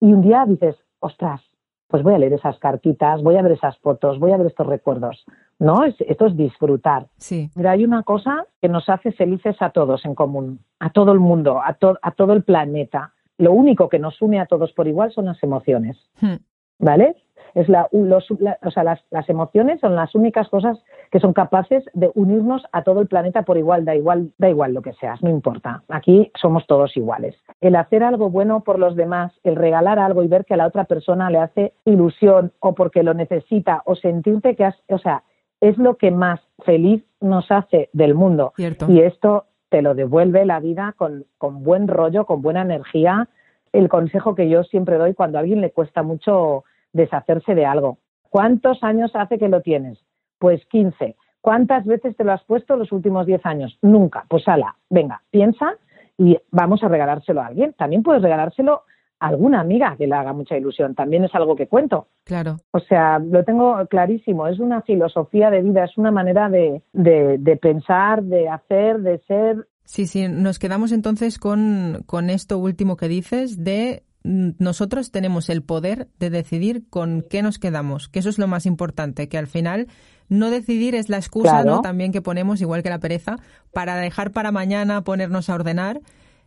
y 0.00 0.12
un 0.12 0.22
día 0.22 0.44
dices, 0.46 0.76
ostras, 1.00 1.40
pues 1.88 2.02
voy 2.02 2.14
a 2.14 2.18
leer 2.18 2.32
esas 2.32 2.58
cartitas, 2.58 3.22
voy 3.22 3.36
a 3.36 3.42
ver 3.42 3.52
esas 3.52 3.78
fotos, 3.78 4.18
voy 4.18 4.32
a 4.32 4.36
ver 4.36 4.48
estos 4.48 4.66
recuerdos. 4.66 5.24
¿No? 5.60 5.84
esto 5.84 6.26
es 6.26 6.36
disfrutar. 6.36 7.06
Sí. 7.16 7.48
Mira, 7.54 7.70
hay 7.70 7.84
una 7.84 8.02
cosa 8.02 8.44
que 8.60 8.68
nos 8.68 8.88
hace 8.88 9.12
felices 9.12 9.56
a 9.60 9.70
todos 9.70 10.04
en 10.04 10.16
común, 10.16 10.58
a 10.80 10.90
todo 10.90 11.12
el 11.12 11.20
mundo, 11.20 11.60
a, 11.60 11.78
a 12.02 12.10
todo 12.10 12.32
el 12.32 12.42
planeta, 12.42 13.13
lo 13.38 13.52
único 13.52 13.88
que 13.88 13.98
nos 13.98 14.20
une 14.22 14.40
a 14.40 14.46
todos 14.46 14.72
por 14.72 14.88
igual 14.88 15.12
son 15.12 15.26
las 15.26 15.42
emociones. 15.42 15.96
Hmm. 16.20 16.36
¿Vale? 16.78 17.16
Es 17.54 17.68
la, 17.68 17.88
o 17.92 18.70
sea, 18.70 18.82
las, 18.82 19.00
las, 19.10 19.28
emociones 19.28 19.78
son 19.80 19.94
las 19.94 20.12
únicas 20.16 20.48
cosas 20.48 20.76
que 21.12 21.20
son 21.20 21.32
capaces 21.32 21.84
de 21.92 22.10
unirnos 22.14 22.64
a 22.72 22.82
todo 22.82 23.00
el 23.00 23.06
planeta 23.06 23.42
por 23.42 23.56
igual, 23.56 23.84
da 23.84 23.94
igual, 23.94 24.32
da 24.38 24.48
igual 24.48 24.74
lo 24.74 24.82
que 24.82 24.92
seas, 24.94 25.22
no 25.22 25.30
importa. 25.30 25.84
Aquí 25.88 26.32
somos 26.34 26.66
todos 26.66 26.96
iguales. 26.96 27.36
El 27.60 27.76
hacer 27.76 28.02
algo 28.02 28.28
bueno 28.28 28.64
por 28.64 28.80
los 28.80 28.96
demás, 28.96 29.32
el 29.44 29.54
regalar 29.54 30.00
algo 30.00 30.24
y 30.24 30.28
ver 30.28 30.44
que 30.44 30.54
a 30.54 30.56
la 30.56 30.66
otra 30.66 30.84
persona 30.84 31.30
le 31.30 31.38
hace 31.38 31.74
ilusión 31.84 32.52
o 32.58 32.74
porque 32.74 33.04
lo 33.04 33.14
necesita 33.14 33.82
o 33.86 33.94
sentirte 33.94 34.56
que 34.56 34.64
has, 34.64 34.76
o 34.88 34.98
sea, 34.98 35.22
es 35.60 35.78
lo 35.78 35.96
que 35.96 36.10
más 36.10 36.40
feliz 36.64 37.04
nos 37.20 37.50
hace 37.50 37.88
del 37.92 38.14
mundo. 38.14 38.52
Y 38.88 39.00
esto 39.00 39.46
te 39.74 39.82
lo 39.82 39.96
devuelve 39.96 40.46
la 40.46 40.60
vida 40.60 40.94
con, 40.96 41.24
con 41.36 41.64
buen 41.64 41.88
rollo, 41.88 42.26
con 42.26 42.42
buena 42.42 42.62
energía. 42.62 43.26
El 43.72 43.88
consejo 43.88 44.36
que 44.36 44.48
yo 44.48 44.62
siempre 44.62 44.98
doy 44.98 45.14
cuando 45.14 45.36
a 45.36 45.40
alguien 45.40 45.60
le 45.60 45.72
cuesta 45.72 46.04
mucho 46.04 46.62
deshacerse 46.92 47.56
de 47.56 47.66
algo. 47.66 47.98
¿Cuántos 48.30 48.84
años 48.84 49.10
hace 49.14 49.36
que 49.36 49.48
lo 49.48 49.62
tienes? 49.62 49.98
Pues 50.38 50.64
15. 50.66 51.16
¿Cuántas 51.40 51.84
veces 51.86 52.16
te 52.16 52.22
lo 52.22 52.30
has 52.30 52.44
puesto 52.44 52.76
los 52.76 52.92
últimos 52.92 53.26
10 53.26 53.44
años? 53.46 53.76
Nunca. 53.82 54.24
Pues 54.28 54.46
ala, 54.46 54.76
venga, 54.90 55.22
piensa 55.32 55.74
y 56.16 56.38
vamos 56.52 56.84
a 56.84 56.88
regalárselo 56.88 57.40
a 57.40 57.46
alguien. 57.46 57.72
También 57.72 58.04
puedes 58.04 58.22
regalárselo 58.22 58.84
alguna 59.26 59.60
amiga 59.60 59.96
que 59.96 60.06
le 60.06 60.14
haga 60.14 60.32
mucha 60.32 60.56
ilusión. 60.56 60.94
También 60.94 61.24
es 61.24 61.34
algo 61.34 61.56
que 61.56 61.66
cuento. 61.66 62.08
Claro. 62.24 62.56
O 62.72 62.80
sea, 62.80 63.18
lo 63.18 63.44
tengo 63.44 63.74
clarísimo. 63.88 64.46
Es 64.46 64.58
una 64.58 64.82
filosofía 64.82 65.50
de 65.50 65.62
vida, 65.62 65.84
es 65.84 65.96
una 65.96 66.10
manera 66.10 66.48
de, 66.48 66.82
de, 66.92 67.56
pensar, 67.56 68.22
de 68.22 68.48
hacer, 68.48 69.00
de 69.00 69.18
ser. 69.26 69.66
Sí, 69.84 70.06
sí. 70.06 70.28
Nos 70.28 70.58
quedamos 70.58 70.92
entonces 70.92 71.38
con, 71.38 72.02
con 72.06 72.30
esto 72.30 72.58
último 72.58 72.96
que 72.96 73.08
dices 73.08 73.64
de 73.64 74.02
mm, 74.24 74.50
nosotros 74.58 75.10
tenemos 75.10 75.48
el 75.48 75.62
poder 75.62 76.08
de 76.18 76.30
decidir 76.30 76.88
con 76.90 77.24
qué 77.28 77.42
nos 77.42 77.58
quedamos, 77.58 78.08
que 78.08 78.18
eso 78.18 78.28
es 78.28 78.38
lo 78.38 78.46
más 78.46 78.66
importante, 78.66 79.28
que 79.28 79.38
al 79.38 79.46
final 79.46 79.88
no 80.28 80.50
decidir 80.50 80.94
es 80.94 81.08
la 81.08 81.18
excusa 81.18 81.64
¿no? 81.64 81.82
también 81.82 82.12
que 82.12 82.22
ponemos, 82.22 82.60
igual 82.60 82.82
que 82.82 82.90
la 82.90 82.98
pereza, 82.98 83.36
para 83.72 83.96
dejar 83.96 84.32
para 84.32 84.52
mañana 84.52 85.02
ponernos 85.02 85.50
a 85.50 85.54
ordenar 85.54 86.00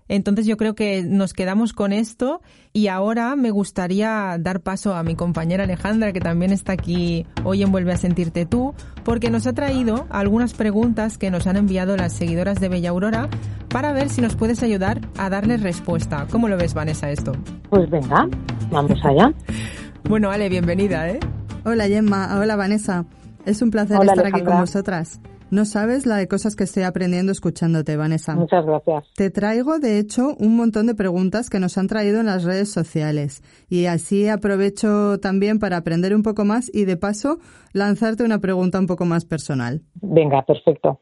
entonces 0.08 0.46
yo 0.46 0.58
creo 0.58 0.76
que 0.76 1.04
nos 1.04 1.34
quedamos 1.34 1.74
con 1.74 1.94
esto 1.94 2.42
y 2.74 2.88
ahora 2.88 3.36
me 3.36 3.52
gustaría 3.52 4.38
dar 4.40 4.62
paso 4.62 4.96
a 4.96 5.04
mi 5.04 5.16
compañera 5.16 5.64
Alejandra, 5.64 6.14
que 6.14 6.20
también 6.20 6.52
está 6.52 6.74
aquí 6.74 7.26
hoy 7.44 7.64
en 7.64 7.72
Vuelve 7.72 7.94
a 7.94 7.98
Sentirte 7.98 8.46
tú, 8.46 8.74
porque 9.04 9.30
nos 9.30 9.48
ha 9.48 9.54
traído 9.54 10.08
algunas 10.10 10.54
preguntas 10.54 11.18
que 11.18 11.32
nos 11.32 11.48
han 11.48 11.58
enviado 11.58 11.98
las 11.98 12.14
seguidoras 12.14 12.60
de 12.60 12.70
Bella 12.70 12.90
Aurora 12.90 13.30
para 13.70 13.92
ver 13.92 14.10
si 14.10 14.22
nos 14.22 14.36
puedes 14.36 14.64
ayudar 14.64 15.02
a 15.18 15.30
darles 15.30 15.62
respuesta. 15.62 16.28
¿Cómo 16.32 16.48
lo 16.48 16.58
ves, 16.58 16.74
Vanessa, 16.74 17.10
esto? 17.12 17.34
Pues 17.70 17.90
venga, 17.90 18.28
vamos 18.72 19.00
allá. 19.04 19.34
bueno, 20.10 20.32
Ale, 20.32 20.50
bienvenida, 20.50 21.10
¿eh? 21.10 21.20
Hola, 21.66 21.88
Gemma. 21.88 22.40
Hola, 22.40 22.56
Vanessa. 22.56 23.06
Es 23.46 23.62
un 23.62 23.72
placer 23.72 23.98
estar 24.02 24.26
aquí 24.26 24.42
con 24.44 24.60
vosotras. 24.60 25.20
No 25.50 25.64
sabes 25.64 26.06
la 26.06 26.18
de 26.18 26.28
cosas 26.28 26.56
que 26.56 26.66
estoy 26.66 26.84
aprendiendo 26.84 27.32
escuchándote, 27.32 27.96
Vanessa. 27.96 28.36
Muchas 28.36 28.66
gracias. 28.66 29.06
Te 29.16 29.30
traigo, 29.30 29.80
de 29.80 29.98
hecho, 29.98 30.36
un 30.40 30.58
montón 30.58 30.88
de 30.88 30.96
preguntas 30.96 31.50
que 31.50 31.60
nos 31.60 31.78
han 31.78 31.88
traído 31.88 32.20
en 32.20 32.26
las 32.26 32.44
redes 32.44 32.70
sociales. 32.70 33.42
Y 33.70 33.86
así 33.86 34.28
aprovecho 34.28 35.20
también 35.20 35.60
para 35.60 35.78
aprender 35.78 36.14
un 36.14 36.24
poco 36.24 36.44
más 36.44 36.70
y, 36.74 36.84
de 36.84 36.98
paso, 36.98 37.40
lanzarte 37.72 38.24
una 38.24 38.40
pregunta 38.40 38.78
un 38.80 38.88
poco 38.88 39.06
más 39.06 39.24
personal. 39.24 39.82
Venga, 40.02 40.44
perfecto. 40.44 41.00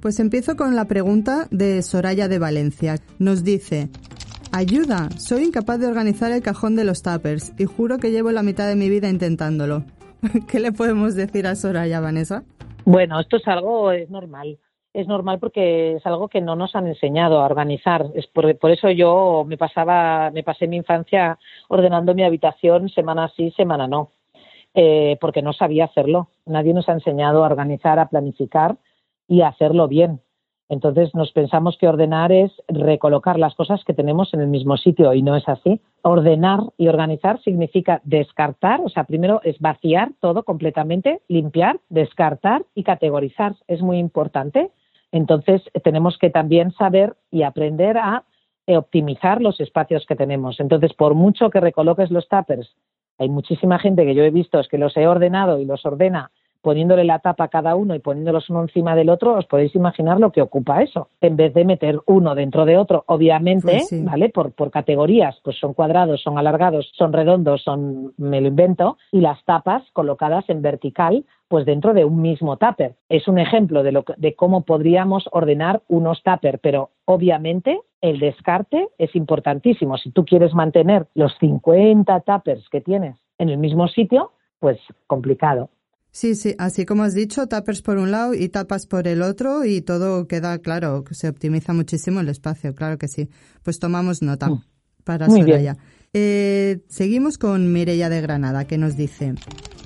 Pues 0.00 0.18
empiezo 0.20 0.56
con 0.56 0.74
la 0.74 0.86
pregunta 0.86 1.46
de 1.50 1.82
Soraya 1.82 2.28
de 2.28 2.38
Valencia. 2.38 2.96
Nos 3.18 3.44
dice, 3.44 3.90
Ayuda, 4.52 5.10
soy 5.18 5.44
incapaz 5.44 5.78
de 5.80 5.86
organizar 5.86 6.32
el 6.32 6.42
cajón 6.42 6.76
de 6.76 6.84
los 6.84 7.02
tuppers 7.02 7.52
y 7.58 7.66
juro 7.66 7.98
que 7.98 8.10
llevo 8.10 8.32
la 8.32 8.42
mitad 8.42 8.66
de 8.68 8.76
mi 8.76 8.88
vida 8.88 9.08
intentándolo. 9.08 9.84
¿Qué 10.48 10.60
le 10.60 10.72
podemos 10.72 11.14
decir 11.14 11.46
a 11.46 11.54
Soraya, 11.54 12.00
Vanessa? 12.00 12.44
Bueno, 12.84 13.20
esto 13.20 13.36
es 13.36 13.46
algo, 13.48 13.92
es 13.92 14.10
normal. 14.10 14.58
Es 14.92 15.06
normal 15.06 15.38
porque 15.38 15.94
es 15.96 16.06
algo 16.06 16.28
que 16.28 16.42
no 16.42 16.54
nos 16.54 16.74
han 16.76 16.86
enseñado 16.86 17.40
a 17.40 17.46
organizar. 17.46 18.06
Es 18.14 18.26
por, 18.26 18.46
eso 18.70 18.90
yo 18.90 19.44
me 19.46 19.56
pasaba, 19.56 20.30
me 20.30 20.42
pasé 20.42 20.66
mi 20.66 20.76
infancia 20.76 21.38
ordenando 21.68 22.14
mi 22.14 22.24
habitación 22.24 22.90
semana 22.90 23.32
sí, 23.34 23.50
semana 23.52 23.86
no, 23.86 24.10
eh, 24.74 25.16
porque 25.20 25.40
no 25.40 25.54
sabía 25.54 25.86
hacerlo. 25.86 26.28
Nadie 26.44 26.74
nos 26.74 26.88
ha 26.88 26.92
enseñado 26.92 27.42
a 27.42 27.46
organizar, 27.46 27.98
a 27.98 28.08
planificar 28.08 28.76
y 29.26 29.40
a 29.40 29.48
hacerlo 29.48 29.88
bien. 29.88 30.20
Entonces 30.68 31.14
nos 31.14 31.32
pensamos 31.32 31.76
que 31.76 31.88
ordenar 31.88 32.32
es 32.32 32.50
recolocar 32.68 33.38
las 33.38 33.54
cosas 33.54 33.84
que 33.84 33.94
tenemos 33.94 34.32
en 34.32 34.40
el 34.40 34.48
mismo 34.48 34.76
sitio 34.76 35.12
y 35.12 35.22
no 35.22 35.36
es 35.36 35.48
así. 35.48 35.80
Ordenar 36.02 36.60
y 36.78 36.88
organizar 36.88 37.40
significa 37.42 38.00
descartar, 38.04 38.80
o 38.80 38.88
sea, 38.88 39.04
primero 39.04 39.40
es 39.44 39.58
vaciar 39.58 40.12
todo 40.20 40.44
completamente, 40.44 41.20
limpiar, 41.28 41.80
descartar 41.90 42.64
y 42.74 42.84
categorizar. 42.84 43.54
Es 43.68 43.82
muy 43.82 43.98
importante. 43.98 44.70
Entonces 45.10 45.62
tenemos 45.84 46.16
que 46.16 46.30
también 46.30 46.72
saber 46.72 47.16
y 47.30 47.42
aprender 47.42 47.98
a 47.98 48.24
eh, 48.66 48.76
optimizar 48.76 49.42
los 49.42 49.60
espacios 49.60 50.06
que 50.06 50.16
tenemos. 50.16 50.60
Entonces, 50.60 50.94
por 50.94 51.14
mucho 51.14 51.50
que 51.50 51.60
recoloques 51.60 52.10
los 52.10 52.28
tuppers, 52.28 52.74
hay 53.18 53.28
muchísima 53.28 53.78
gente 53.78 54.06
que 54.06 54.14
yo 54.14 54.22
he 54.24 54.30
visto 54.30 54.58
es 54.58 54.68
que 54.68 54.78
los 54.78 54.96
he 54.96 55.06
ordenado 55.06 55.58
y 55.58 55.64
los 55.64 55.84
ordena 55.84 56.30
poniéndole 56.62 57.04
la 57.04 57.18
tapa 57.18 57.44
a 57.44 57.48
cada 57.48 57.74
uno 57.74 57.94
y 57.94 57.98
poniéndolos 57.98 58.48
uno 58.48 58.62
encima 58.62 58.94
del 58.94 59.10
otro, 59.10 59.34
os 59.34 59.46
podéis 59.46 59.74
imaginar 59.74 60.18
lo 60.18 60.32
que 60.32 60.40
ocupa 60.40 60.82
eso. 60.82 61.08
En 61.20 61.36
vez 61.36 61.52
de 61.52 61.64
meter 61.64 61.98
uno 62.06 62.34
dentro 62.34 62.64
de 62.64 62.78
otro, 62.78 63.04
obviamente, 63.06 63.82
pues 63.88 64.04
¿vale? 64.04 64.28
Por, 64.30 64.52
por 64.52 64.70
categorías, 64.70 65.38
pues 65.42 65.58
son 65.58 65.74
cuadrados, 65.74 66.22
son 66.22 66.38
alargados, 66.38 66.90
son 66.94 67.12
redondos, 67.12 67.62
son, 67.62 68.14
me 68.16 68.40
lo 68.40 68.48
invento, 68.48 68.96
y 69.10 69.20
las 69.20 69.44
tapas 69.44 69.82
colocadas 69.92 70.48
en 70.48 70.62
vertical, 70.62 71.24
pues 71.48 71.66
dentro 71.66 71.92
de 71.92 72.04
un 72.04 72.22
mismo 72.22 72.56
tupper. 72.56 72.94
Es 73.08 73.28
un 73.28 73.38
ejemplo 73.38 73.82
de, 73.82 73.92
lo, 73.92 74.04
de 74.16 74.34
cómo 74.34 74.62
podríamos 74.62 75.28
ordenar 75.32 75.82
unos 75.88 76.22
tupper, 76.22 76.60
pero 76.60 76.90
obviamente, 77.04 77.80
el 78.00 78.20
descarte 78.20 78.88
es 78.98 79.14
importantísimo. 79.14 79.98
Si 79.98 80.10
tú 80.10 80.24
quieres 80.24 80.54
mantener 80.54 81.06
los 81.14 81.36
50 81.38 82.20
tuppers 82.20 82.68
que 82.70 82.80
tienes 82.80 83.16
en 83.38 83.48
el 83.48 83.58
mismo 83.58 83.88
sitio, 83.88 84.32
pues 84.60 84.78
complicado. 85.06 85.68
Sí, 86.12 86.34
sí, 86.34 86.54
así 86.58 86.84
como 86.84 87.04
has 87.04 87.14
dicho, 87.14 87.46
tuppers 87.46 87.80
por 87.80 87.96
un 87.96 88.10
lado 88.10 88.34
y 88.34 88.50
tapas 88.50 88.86
por 88.86 89.08
el 89.08 89.22
otro 89.22 89.64
y 89.64 89.80
todo 89.80 90.28
queda 90.28 90.58
claro, 90.58 91.04
se 91.10 91.26
optimiza 91.26 91.72
muchísimo 91.72 92.20
el 92.20 92.28
espacio, 92.28 92.74
claro 92.74 92.98
que 92.98 93.08
sí. 93.08 93.30
Pues 93.64 93.78
tomamos 93.78 94.20
nota 94.20 94.50
mm. 94.50 94.62
para 95.04 95.26
Muy 95.26 95.40
Soraya. 95.40 95.78
Eh, 96.12 96.80
seguimos 96.88 97.38
con 97.38 97.72
Mireya 97.72 98.10
de 98.10 98.20
Granada, 98.20 98.66
que 98.66 98.76
nos 98.76 98.94
dice, 98.94 99.32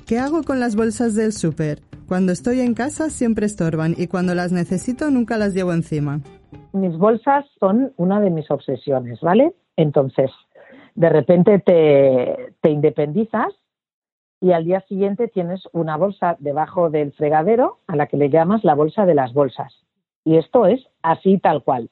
¿qué 0.05 0.19
hago 0.19 0.43
con 0.43 0.59
las 0.59 0.75
bolsas 0.75 1.15
del 1.15 1.31
súper? 1.31 1.79
Cuando 2.09 2.33
estoy 2.33 2.59
en 2.59 2.73
casa 2.73 3.09
siempre 3.09 3.45
estorban 3.45 3.95
y 3.97 4.07
cuando 4.07 4.35
las 4.35 4.51
necesito 4.51 5.09
nunca 5.09 5.37
las 5.37 5.53
llevo 5.53 5.71
encima. 5.71 6.19
Mis 6.73 6.97
bolsas 6.97 7.45
son 7.57 7.93
una 7.95 8.19
de 8.19 8.31
mis 8.31 8.51
obsesiones, 8.51 9.21
¿vale? 9.21 9.53
Entonces, 9.77 10.29
de 10.95 11.07
repente 11.07 11.59
te, 11.59 12.53
te 12.59 12.69
independizas 12.69 13.53
y 14.39 14.51
al 14.51 14.65
día 14.65 14.81
siguiente 14.81 15.27
tienes 15.27 15.67
una 15.71 15.97
bolsa 15.97 16.35
debajo 16.39 16.89
del 16.89 17.13
fregadero 17.13 17.79
a 17.87 17.95
la 17.95 18.07
que 18.07 18.17
le 18.17 18.29
llamas 18.29 18.63
la 18.63 18.75
bolsa 18.75 19.05
de 19.05 19.15
las 19.15 19.33
bolsas. 19.33 19.73
Y 20.23 20.37
esto 20.37 20.65
es 20.65 20.87
así 21.01 21.37
tal 21.37 21.63
cual 21.63 21.89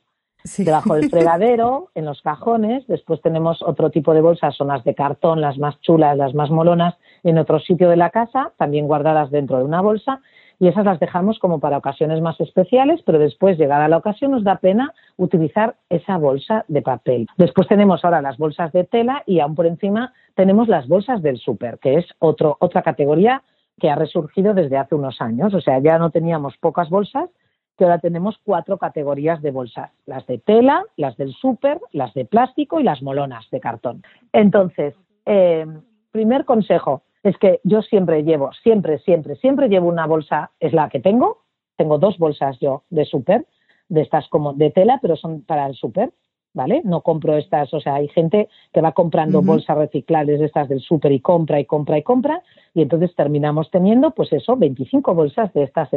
debajo 0.58 0.96
del 0.96 1.10
fregadero, 1.10 1.90
en 1.96 2.06
los 2.06 2.22
cajones. 2.22 2.86
Después 2.88 3.22
tenemos 3.22 3.62
otro 3.62 3.90
tipo 3.90 4.14
de 4.14 4.22
bolsas, 4.22 4.56
son 4.56 4.68
las 4.68 4.84
de 4.84 4.96
cartón, 4.96 5.42
las 5.42 5.58
más 5.58 5.80
chulas, 5.82 6.18
las 6.18 6.34
más 6.34 6.50
molonas, 6.50 6.96
en 7.24 7.38
otro 7.38 7.60
sitio 7.60 7.90
de 7.90 7.98
la 7.98 8.12
casa, 8.12 8.54
también 8.58 8.88
guardadas 8.88 9.32
dentro 9.32 9.58
de 9.58 9.64
una 9.64 9.82
bolsa. 9.82 10.22
Y 10.60 10.68
esas 10.68 10.86
las 10.86 11.00
dejamos 11.00 11.40
como 11.40 11.60
para 11.60 11.78
ocasiones 11.78 12.22
más 12.22 12.40
especiales, 12.40 13.02
pero 13.06 13.20
después, 13.20 13.58
llegada 13.58 13.88
la 13.88 13.98
ocasión, 13.98 14.32
nos 14.32 14.44
da 14.44 14.58
pena 14.58 14.94
utilizar 15.18 15.76
esa 15.90 16.18
bolsa 16.18 16.66
de 16.68 16.82
papel. 16.82 17.28
Después 17.38 17.68
tenemos 17.68 18.04
ahora 18.04 18.22
las 18.22 18.38
bolsas 18.38 18.72
de 18.72 18.84
tela 18.84 19.24
y 19.26 19.40
aún 19.40 19.56
por 19.56 19.66
encima 19.66 20.14
tenemos 20.36 20.68
las 20.68 20.88
bolsas 20.88 21.22
del 21.22 21.38
súper, 21.38 21.80
que 21.80 21.96
es 21.96 22.06
otro, 22.20 22.58
otra 22.60 22.82
categoría 22.82 23.42
que 23.80 23.90
ha 23.90 23.96
resurgido 23.96 24.54
desde 24.54 24.78
hace 24.78 24.96
unos 24.96 25.22
años. 25.22 25.54
O 25.54 25.62
sea, 25.62 25.80
ya 25.80 25.98
no 25.98 26.10
teníamos 26.10 26.56
pocas 26.58 26.90
bolsas, 26.90 27.30
que 27.78 27.84
ahora 27.84 28.00
tenemos 28.00 28.38
cuatro 28.44 28.78
categorías 28.78 29.42
de 29.42 29.52
bolsas, 29.52 29.92
las 30.06 30.26
de 30.28 30.38
tela, 30.38 30.84
las 30.96 31.18
del 31.18 31.34
súper, 31.34 31.80
las 31.92 32.14
de 32.14 32.26
plástico 32.26 32.80
y 32.80 32.84
las 32.84 33.02
molonas 33.02 33.46
de 33.52 33.60
cartón. 33.60 34.02
Entonces, 34.32 34.96
eh, 35.26 35.66
primer 36.12 36.46
consejo 36.46 37.04
es 37.26 37.38
que 37.40 37.60
yo 37.64 37.82
siempre 37.82 38.24
llevo, 38.24 38.52
siempre, 38.62 39.00
siempre, 39.00 39.36
siempre 39.38 39.68
llevo 39.68 39.90
una 39.90 40.06
bolsa, 40.06 40.52
es 40.60 40.74
la 40.74 40.90
que 40.90 41.00
tengo, 41.00 41.40
tengo 41.76 41.98
dos 41.98 42.20
bolsas 42.20 42.58
yo 42.60 42.84
de 42.92 43.04
súper, 43.04 43.48
de 43.90 44.02
estas 44.02 44.28
como 44.30 44.54
de 44.54 44.70
tela, 44.70 45.00
pero 45.02 45.16
son 45.16 45.42
para 45.42 45.66
el 45.66 45.74
súper, 45.74 46.14
¿vale? 46.54 46.84
No 46.86 47.02
compro 47.02 47.36
estas, 47.36 47.74
o 47.74 47.80
sea, 47.80 47.96
hay 47.96 48.10
gente 48.10 48.48
que 48.72 48.80
va 48.80 48.92
comprando 48.92 49.42
bolsas 49.42 49.76
reciclables 49.76 50.40
de 50.40 50.46
estas 50.46 50.70
del 50.70 50.82
súper 50.82 51.12
y 51.14 51.20
compra 51.20 51.60
y 51.60 51.66
compra 51.66 51.98
y 51.98 52.04
compra, 52.04 52.44
y 52.76 52.84
entonces 52.84 53.16
terminamos 53.16 53.72
teniendo, 53.72 54.12
pues 54.12 54.32
eso, 54.32 54.56
25 54.56 55.16
bolsas 55.16 55.52
de 55.54 55.64
estas 55.64 55.90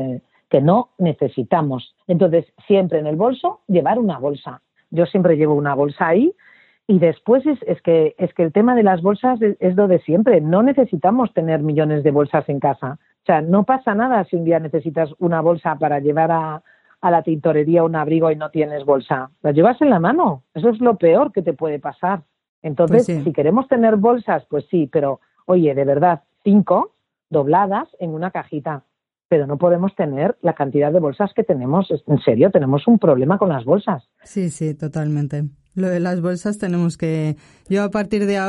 que 0.48 0.62
no 0.62 0.90
necesitamos. 0.96 1.94
Entonces, 2.06 2.46
siempre 2.66 3.00
en 3.00 3.06
el 3.06 3.16
bolso, 3.16 3.60
llevar 3.68 3.98
una 3.98 4.18
bolsa. 4.18 4.62
Yo 4.90 5.04
siempre 5.04 5.36
llevo 5.36 5.52
una 5.52 5.74
bolsa 5.74 6.08
ahí. 6.08 6.32
Y 6.90 6.98
después 6.98 7.44
es, 7.46 7.58
es, 7.66 7.82
que, 7.82 8.14
es 8.16 8.32
que 8.32 8.42
el 8.42 8.52
tema 8.52 8.74
de 8.74 8.82
las 8.82 9.02
bolsas 9.02 9.38
es, 9.42 9.76
lo 9.76 9.88
de 9.88 10.00
siempre. 10.00 10.40
No 10.40 10.62
necesitamos 10.62 11.32
tener 11.34 11.62
millones 11.62 12.02
de 12.02 12.10
bolsas 12.10 12.48
en 12.48 12.60
casa. 12.60 12.98
O 13.22 13.26
sea, 13.26 13.42
no 13.42 13.64
pasa 13.64 13.94
nada 13.94 14.24
si 14.24 14.36
un 14.36 14.44
día 14.44 14.58
necesitas 14.58 15.10
una 15.18 15.42
bolsa 15.42 15.76
para 15.76 16.00
llevar 16.00 16.32
a, 16.32 16.62
a 17.02 17.10
la 17.10 17.22
tintorería 17.22 17.84
un 17.84 17.94
abrigo 17.94 18.30
y 18.30 18.36
no 18.36 18.50
tienes 18.50 18.86
bolsa. 18.86 19.30
La 19.42 19.52
llevas 19.52 19.78
en 19.82 19.90
la 19.90 20.00
mano. 20.00 20.44
Eso 20.54 20.70
es 20.70 20.80
lo 20.80 20.96
peor 20.96 21.30
que 21.30 21.42
te 21.42 21.52
puede 21.52 21.78
pasar. 21.78 22.22
Entonces, 22.62 23.04
pues 23.06 23.22
si 23.22 23.32
queremos 23.34 23.68
tener 23.68 23.96
bolsas, 23.96 24.46
pues 24.48 24.64
sí, 24.70 24.88
pero 24.90 25.20
oye, 25.44 25.74
de 25.74 25.84
verdad, 25.84 26.22
cinco 26.42 26.94
dobladas 27.28 27.88
en 28.00 28.14
una 28.14 28.30
cajita. 28.30 28.84
Pero 29.28 29.46
no 29.46 29.58
podemos 29.58 29.94
tener 29.94 30.38
la 30.40 30.54
cantidad 30.54 30.90
de 30.90 31.00
bolsas 31.00 31.34
que 31.34 31.44
tenemos. 31.44 31.92
En 32.06 32.18
serio, 32.20 32.50
tenemos 32.50 32.86
un 32.88 32.98
problema 32.98 33.36
con 33.36 33.50
las 33.50 33.66
bolsas. 33.66 34.08
Sí, 34.22 34.48
sí, 34.48 34.74
totalmente. 34.74 35.44
Lo 35.78 35.88
de 35.88 36.00
las 36.00 36.20
bolsas 36.20 36.58
tenemos 36.58 36.96
que... 36.96 37.36
Yo 37.68 37.84
a 37.84 37.90
partir 37.90 38.26
de, 38.26 38.40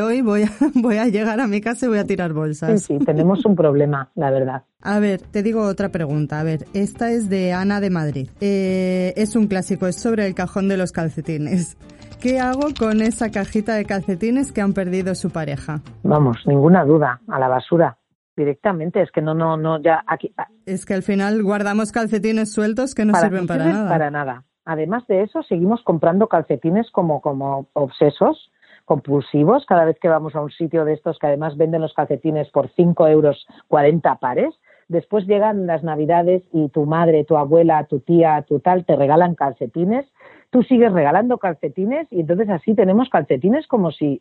hoy 0.00 0.22
voy 0.22 0.44
a, 0.44 0.50
voy 0.74 0.98
a 0.98 1.06
llegar 1.06 1.40
a 1.40 1.46
mi 1.46 1.60
casa 1.60 1.86
y 1.86 1.88
voy 1.88 1.98
a 1.98 2.04
tirar 2.04 2.32
bolsas. 2.32 2.82
Sí, 2.82 2.98
sí, 2.98 3.04
tenemos 3.04 3.44
un 3.44 3.56
problema, 3.56 4.10
la 4.14 4.30
verdad. 4.30 4.62
A 4.82 4.98
ver, 5.00 5.20
te 5.20 5.42
digo 5.42 5.62
otra 5.62 5.88
pregunta. 5.88 6.38
A 6.38 6.44
ver, 6.44 6.66
esta 6.74 7.10
es 7.10 7.28
de 7.28 7.52
Ana 7.52 7.80
de 7.80 7.90
Madrid. 7.90 8.28
Eh, 8.40 9.12
es 9.16 9.34
un 9.34 9.48
clásico, 9.48 9.86
es 9.86 9.96
sobre 9.96 10.26
el 10.26 10.34
cajón 10.34 10.68
de 10.68 10.76
los 10.76 10.92
calcetines. 10.92 11.76
¿Qué 12.20 12.38
hago 12.40 12.68
con 12.78 13.02
esa 13.02 13.30
cajita 13.30 13.74
de 13.74 13.84
calcetines 13.84 14.52
que 14.52 14.60
han 14.60 14.72
perdido 14.72 15.14
su 15.14 15.30
pareja? 15.30 15.80
Vamos, 16.02 16.38
ninguna 16.46 16.84
duda, 16.84 17.20
a 17.28 17.38
la 17.38 17.48
basura 17.48 17.98
directamente. 18.36 19.02
Es 19.02 19.10
que 19.10 19.22
no, 19.22 19.34
no, 19.34 19.56
no, 19.56 19.82
ya 19.82 20.04
aquí. 20.06 20.32
Es 20.66 20.86
que 20.86 20.94
al 20.94 21.02
final 21.02 21.42
guardamos 21.42 21.90
calcetines 21.90 22.52
sueltos 22.52 22.94
que 22.94 23.04
no 23.04 23.14
sirven 23.14 23.46
para 23.46 23.64
nada. 23.66 23.88
Para 23.96 24.10
nada. 24.10 24.44
Además 24.66 25.06
de 25.06 25.22
eso, 25.22 25.44
seguimos 25.44 25.80
comprando 25.82 26.26
calcetines 26.26 26.90
como, 26.90 27.20
como 27.20 27.68
obsesos, 27.72 28.50
compulsivos, 28.84 29.64
cada 29.64 29.84
vez 29.84 29.96
que 30.00 30.08
vamos 30.08 30.34
a 30.34 30.40
un 30.40 30.50
sitio 30.50 30.84
de 30.84 30.92
estos 30.92 31.20
que 31.20 31.28
además 31.28 31.56
venden 31.56 31.82
los 31.82 31.94
calcetines 31.94 32.50
por 32.50 32.68
5 32.70 33.06
euros 33.06 33.46
40 33.68 34.16
pares. 34.16 34.52
Después 34.88 35.24
llegan 35.26 35.68
las 35.68 35.84
navidades 35.84 36.42
y 36.52 36.68
tu 36.68 36.84
madre, 36.84 37.22
tu 37.24 37.36
abuela, 37.36 37.84
tu 37.84 38.00
tía, 38.00 38.44
tu 38.46 38.58
tal, 38.58 38.84
te 38.84 38.96
regalan 38.96 39.36
calcetines. 39.36 40.04
Tú 40.50 40.64
sigues 40.64 40.92
regalando 40.92 41.38
calcetines 41.38 42.08
y 42.10 42.20
entonces 42.20 42.50
así 42.50 42.74
tenemos 42.74 43.08
calcetines 43.08 43.68
como 43.68 43.92
si, 43.92 44.20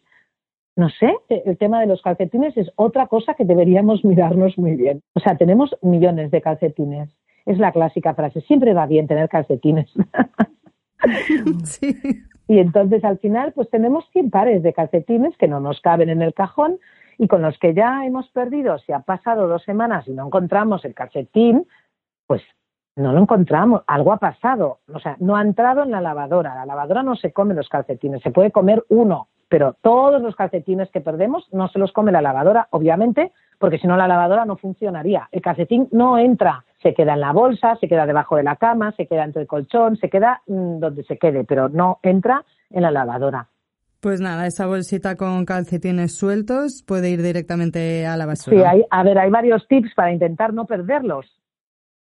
no 0.75 0.89
sé, 0.89 1.11
el 1.29 1.57
tema 1.57 1.79
de 1.79 1.87
los 1.87 2.03
calcetines 2.03 2.55
es 2.55 2.71
otra 2.75 3.07
cosa 3.07 3.33
que 3.33 3.45
deberíamos 3.45 4.05
mirarnos 4.05 4.59
muy 4.59 4.75
bien. 4.75 5.01
O 5.15 5.19
sea, 5.19 5.37
tenemos 5.37 5.75
millones 5.81 6.29
de 6.29 6.41
calcetines 6.41 7.09
es 7.45 7.57
la 7.57 7.71
clásica 7.71 8.13
frase, 8.13 8.41
siempre 8.41 8.73
va 8.73 8.85
bien 8.85 9.07
tener 9.07 9.29
calcetines. 9.29 9.91
sí. 11.63 11.95
Y 12.47 12.59
entonces 12.59 13.03
al 13.03 13.19
final 13.19 13.53
pues 13.53 13.69
tenemos 13.69 14.07
100 14.11 14.29
pares 14.29 14.63
de 14.63 14.73
calcetines 14.73 15.35
que 15.37 15.47
no 15.47 15.59
nos 15.59 15.81
caben 15.81 16.09
en 16.09 16.21
el 16.21 16.33
cajón 16.33 16.79
y 17.17 17.27
con 17.27 17.41
los 17.41 17.57
que 17.59 17.73
ya 17.73 18.05
hemos 18.05 18.29
perdido, 18.29 18.77
si 18.79 18.91
ha 18.91 18.99
pasado 18.99 19.47
dos 19.47 19.63
semanas 19.63 20.07
y 20.07 20.11
no 20.11 20.25
encontramos 20.25 20.83
el 20.85 20.93
calcetín, 20.93 21.67
pues 22.27 22.41
no 22.95 23.13
lo 23.13 23.21
encontramos, 23.21 23.83
algo 23.87 24.13
ha 24.13 24.17
pasado, 24.17 24.79
o 24.93 24.99
sea, 24.99 25.17
no 25.19 25.35
ha 25.35 25.41
entrado 25.41 25.83
en 25.83 25.91
la 25.91 26.01
lavadora, 26.01 26.55
la 26.55 26.65
lavadora 26.65 27.03
no 27.03 27.15
se 27.15 27.33
come 27.33 27.53
los 27.53 27.67
calcetines, 27.67 28.21
se 28.21 28.31
puede 28.31 28.51
comer 28.51 28.85
uno, 28.89 29.27
pero 29.49 29.75
todos 29.81 30.21
los 30.21 30.35
calcetines 30.35 30.89
que 30.91 31.01
perdemos 31.01 31.47
no 31.51 31.67
se 31.67 31.79
los 31.79 31.91
come 31.91 32.11
la 32.11 32.21
lavadora, 32.21 32.67
obviamente, 32.71 33.33
porque 33.65 33.79
si 33.79 33.87
no 33.87 33.97
la 33.97 34.07
lavadora 34.07 34.45
no 34.45 34.57
funcionaría. 34.57 35.27
El 35.31 35.41
calcetín 35.41 35.87
no 35.91 36.19
entra, 36.19 36.63
se 36.83 36.93
queda 36.93 37.15
en 37.15 37.21
la 37.21 37.31
bolsa, 37.31 37.75
se 37.77 37.87
queda 37.87 38.05
debajo 38.05 38.35
de 38.35 38.43
la 38.43 38.57
cama, 38.57 38.91
se 38.91 39.07
queda 39.07 39.23
entre 39.23 39.41
el 39.41 39.47
colchón, 39.47 39.97
se 39.97 40.07
queda 40.07 40.43
mm, 40.45 40.77
donde 40.77 41.03
se 41.03 41.17
quede, 41.17 41.45
pero 41.45 41.67
no 41.67 41.97
entra 42.03 42.45
en 42.69 42.83
la 42.83 42.91
lavadora. 42.91 43.47
Pues 44.01 44.21
nada, 44.21 44.45
esa 44.45 44.67
bolsita 44.67 45.15
con 45.15 45.45
calcetines 45.45 46.15
sueltos 46.15 46.83
puede 46.85 47.09
ir 47.09 47.23
directamente 47.23 48.05
a 48.05 48.15
la 48.17 48.27
basura. 48.27 48.55
Sí, 48.55 48.63
hay, 48.63 48.85
a 48.87 49.01
ver, 49.01 49.17
hay 49.17 49.31
varios 49.31 49.67
tips 49.67 49.95
para 49.95 50.13
intentar 50.13 50.53
no 50.53 50.67
perderlos, 50.67 51.25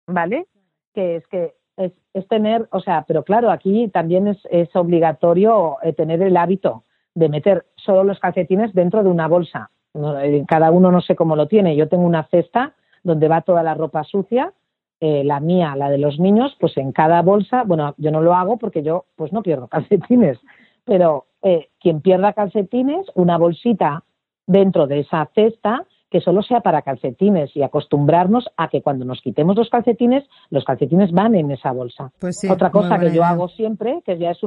¿vale? 0.07 0.47
Que 0.93 1.17
es 1.17 1.27
que 1.29 1.55
es, 1.79 1.93
es 2.13 2.29
tener, 2.29 2.69
o 2.73 2.81
sea, 2.81 3.07
pero 3.09 3.23
claro, 3.23 3.51
aquí 3.51 3.89
también 3.89 4.29
es, 4.29 4.37
es 4.51 4.69
obligatorio 4.77 5.79
eh, 5.83 5.95
tener 5.95 6.21
el 6.21 6.37
hábito 6.37 6.85
de 7.15 7.31
meter 7.31 7.65
solo 7.77 8.05
los 8.05 8.21
calcetines 8.21 8.75
dentro 8.75 9.03
de 9.03 9.09
una 9.09 9.29
bolsa. 9.29 9.71
Eh, 9.95 10.45
cada 10.47 10.71
uno 10.71 10.91
no 10.91 11.01
sé 11.01 11.15
cómo 11.15 11.37
lo 11.37 11.47
tiene. 11.47 11.77
Yo 11.77 11.89
tengo 11.89 12.05
una 12.05 12.25
cesta 12.29 12.75
donde 13.03 13.29
va 13.29 13.43
toda 13.43 13.63
la 13.63 13.75
ropa 13.75 14.03
sucia, 14.05 14.53
eh, 15.01 15.23
la 15.25 15.41
mía, 15.41 15.75
la 15.77 15.91
de 15.91 15.99
los 15.99 16.19
niños, 16.19 16.57
pues 16.59 16.77
en 16.77 16.93
cada 16.93 17.21
bolsa, 17.23 17.63
bueno, 17.65 17.95
yo 17.99 18.11
no 18.11 18.23
lo 18.23 18.35
hago 18.35 18.57
porque 18.57 18.83
yo 18.83 19.05
pues 19.17 19.33
no 19.33 19.43
pierdo 19.43 19.69
calcetines, 19.69 20.39
pero 20.85 21.27
eh, 21.43 21.69
quien 21.81 22.01
pierda 22.01 22.33
calcetines, 22.33 23.07
una 23.15 23.37
bolsita 23.37 24.05
dentro 24.47 24.87
de 24.87 25.01
esa 25.01 25.29
cesta 25.35 25.87
que 26.11 26.21
solo 26.21 26.43
sea 26.43 26.61
para 26.61 26.83
calcetines 26.83 27.57
y 27.57 27.63
acostumbrarnos 27.63 28.49
a 28.57 28.69
que 28.69 28.83
cuando 28.83 29.05
nos 29.05 29.21
quitemos 29.21 29.57
los 29.57 29.69
calcetines, 29.69 30.25
los 30.49 30.65
calcetines 30.65 31.11
van 31.11 31.35
en 31.35 31.51
esa 31.51 31.73
bolsa. 31.73 32.13
Pues 32.21 32.49
Otra 32.49 32.71
cosa 32.71 32.99
que 33.01 33.13
yo 33.13 33.25
hago 33.25 33.49
siempre, 33.49 34.01
que 34.07 34.17
ya 34.17 34.31
es, 34.31 34.39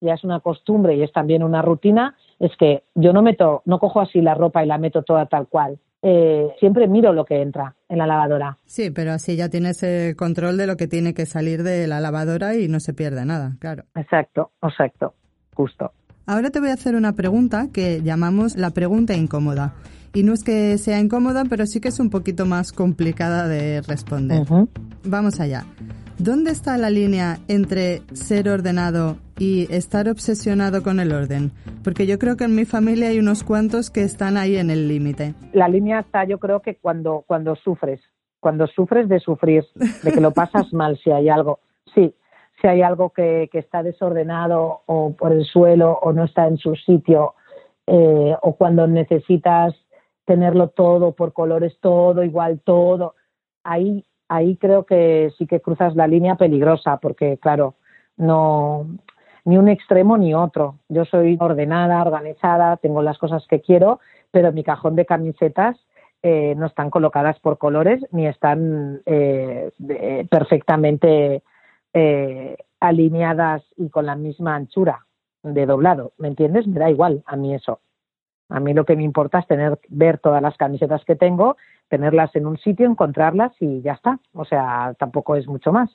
ya 0.00 0.14
es 0.14 0.22
una 0.22 0.38
costumbre 0.38 0.94
y 0.94 1.02
es 1.02 1.10
también 1.10 1.42
una 1.42 1.60
rutina, 1.60 2.16
es 2.38 2.52
que 2.58 2.84
yo 2.94 3.12
no 3.12 3.22
meto, 3.22 3.62
no 3.64 3.78
cojo 3.78 4.00
así 4.00 4.20
la 4.20 4.34
ropa 4.34 4.64
y 4.64 4.66
la 4.66 4.78
meto 4.78 5.02
toda 5.02 5.26
tal 5.26 5.48
cual. 5.48 5.78
Eh, 6.00 6.48
siempre 6.60 6.86
miro 6.86 7.12
lo 7.12 7.24
que 7.24 7.42
entra 7.42 7.74
en 7.88 7.98
la 7.98 8.06
lavadora. 8.06 8.56
Sí, 8.66 8.90
pero 8.90 9.12
así 9.12 9.34
ya 9.34 9.48
tienes 9.48 9.82
el 9.82 10.14
control 10.14 10.56
de 10.56 10.68
lo 10.68 10.76
que 10.76 10.86
tiene 10.86 11.12
que 11.12 11.26
salir 11.26 11.64
de 11.64 11.88
la 11.88 12.00
lavadora 12.00 12.54
y 12.54 12.68
no 12.68 12.78
se 12.78 12.94
pierde 12.94 13.24
nada, 13.24 13.56
claro. 13.58 13.84
Exacto, 13.96 14.52
exacto, 14.62 15.14
justo. 15.54 15.92
Ahora 16.26 16.50
te 16.50 16.60
voy 16.60 16.68
a 16.68 16.74
hacer 16.74 16.94
una 16.94 17.14
pregunta 17.14 17.68
que 17.72 18.02
llamamos 18.02 18.56
la 18.56 18.70
pregunta 18.70 19.14
incómoda. 19.14 19.74
Y 20.14 20.22
no 20.22 20.32
es 20.32 20.44
que 20.44 20.78
sea 20.78 21.00
incómoda, 21.00 21.44
pero 21.48 21.66
sí 21.66 21.80
que 21.80 21.88
es 21.88 22.00
un 22.00 22.10
poquito 22.10 22.46
más 22.46 22.72
complicada 22.72 23.48
de 23.48 23.82
responder. 23.82 24.42
Vamos 25.04 25.40
allá. 25.40 25.64
¿Dónde 26.18 26.50
está 26.50 26.76
la 26.78 26.90
línea 26.90 27.38
entre 27.46 28.00
ser 28.12 28.48
ordenado 28.48 29.18
y 29.38 29.72
estar 29.72 30.08
obsesionado 30.08 30.82
con 30.82 30.98
el 30.98 31.12
orden? 31.12 31.52
Porque 31.84 32.08
yo 32.08 32.18
creo 32.18 32.36
que 32.36 32.42
en 32.42 32.56
mi 32.56 32.64
familia 32.64 33.10
hay 33.10 33.20
unos 33.20 33.44
cuantos 33.44 33.88
que 33.88 34.02
están 34.02 34.36
ahí 34.36 34.56
en 34.56 34.68
el 34.68 34.88
límite. 34.88 35.34
La 35.52 35.68
línea 35.68 36.00
está, 36.00 36.24
yo 36.24 36.38
creo 36.38 36.60
que 36.60 36.74
cuando, 36.74 37.22
cuando 37.24 37.54
sufres, 37.54 38.00
cuando 38.40 38.66
sufres 38.66 39.08
de 39.08 39.20
sufrir, 39.20 39.64
de 40.02 40.10
que 40.10 40.20
lo 40.20 40.32
pasas 40.32 40.72
mal 40.72 40.98
si 40.98 41.12
hay 41.12 41.28
algo. 41.28 41.60
Sí, 41.94 42.12
si 42.60 42.66
hay 42.66 42.82
algo 42.82 43.10
que, 43.10 43.48
que 43.52 43.60
está 43.60 43.84
desordenado 43.84 44.82
o 44.86 45.14
por 45.14 45.30
el 45.30 45.44
suelo 45.44 46.00
o 46.02 46.12
no 46.12 46.24
está 46.24 46.48
en 46.48 46.56
su 46.56 46.74
sitio 46.74 47.34
eh, 47.86 48.34
o 48.42 48.56
cuando 48.56 48.88
necesitas 48.88 49.72
tenerlo 50.24 50.70
todo 50.70 51.12
por 51.12 51.32
colores, 51.32 51.78
todo 51.80 52.24
igual, 52.24 52.60
todo. 52.64 53.14
Ahí 53.62 54.04
ahí 54.28 54.56
creo 54.56 54.84
que 54.84 55.32
sí 55.38 55.46
que 55.46 55.60
cruzas 55.60 55.96
la 55.96 56.06
línea 56.06 56.36
peligrosa, 56.36 56.98
porque 56.98 57.38
claro, 57.38 57.74
no 58.16 58.86
ni 59.44 59.56
un 59.56 59.68
extremo 59.68 60.18
ni 60.18 60.34
otro. 60.34 60.78
Yo 60.88 61.04
soy 61.06 61.38
ordenada, 61.40 62.02
organizada, 62.02 62.76
tengo 62.76 63.02
las 63.02 63.18
cosas 63.18 63.46
que 63.48 63.60
quiero, 63.60 63.98
pero 64.30 64.52
mi 64.52 64.62
cajón 64.62 64.94
de 64.94 65.06
camisetas 65.06 65.76
eh, 66.22 66.54
no 66.56 66.66
están 66.66 66.90
colocadas 66.90 67.38
por 67.40 67.58
colores 67.58 68.04
ni 68.10 68.26
están 68.26 69.00
eh, 69.06 69.70
perfectamente 70.30 71.42
eh, 71.94 72.56
alineadas 72.80 73.62
y 73.76 73.88
con 73.88 74.04
la 74.04 74.16
misma 74.16 74.56
anchura 74.56 75.06
de 75.42 75.64
doblado. 75.64 76.12
¿Me 76.18 76.28
entiendes? 76.28 76.66
Me 76.66 76.80
da 76.80 76.90
igual 76.90 77.22
a 77.24 77.36
mí 77.36 77.54
eso. 77.54 77.80
A 78.48 78.60
mí 78.60 78.72
lo 78.72 78.84
que 78.84 78.96
me 78.96 79.04
importa 79.04 79.40
es 79.40 79.46
tener, 79.46 79.78
ver 79.88 80.18
todas 80.18 80.40
las 80.42 80.56
camisetas 80.56 81.04
que 81.04 81.16
tengo 81.16 81.56
tenerlas 81.88 82.34
en 82.36 82.46
un 82.46 82.58
sitio, 82.58 82.86
encontrarlas 82.86 83.52
y 83.60 83.80
ya 83.82 83.92
está. 83.92 84.20
O 84.32 84.44
sea, 84.44 84.94
tampoco 84.98 85.36
es 85.36 85.46
mucho 85.46 85.72
más. 85.72 85.90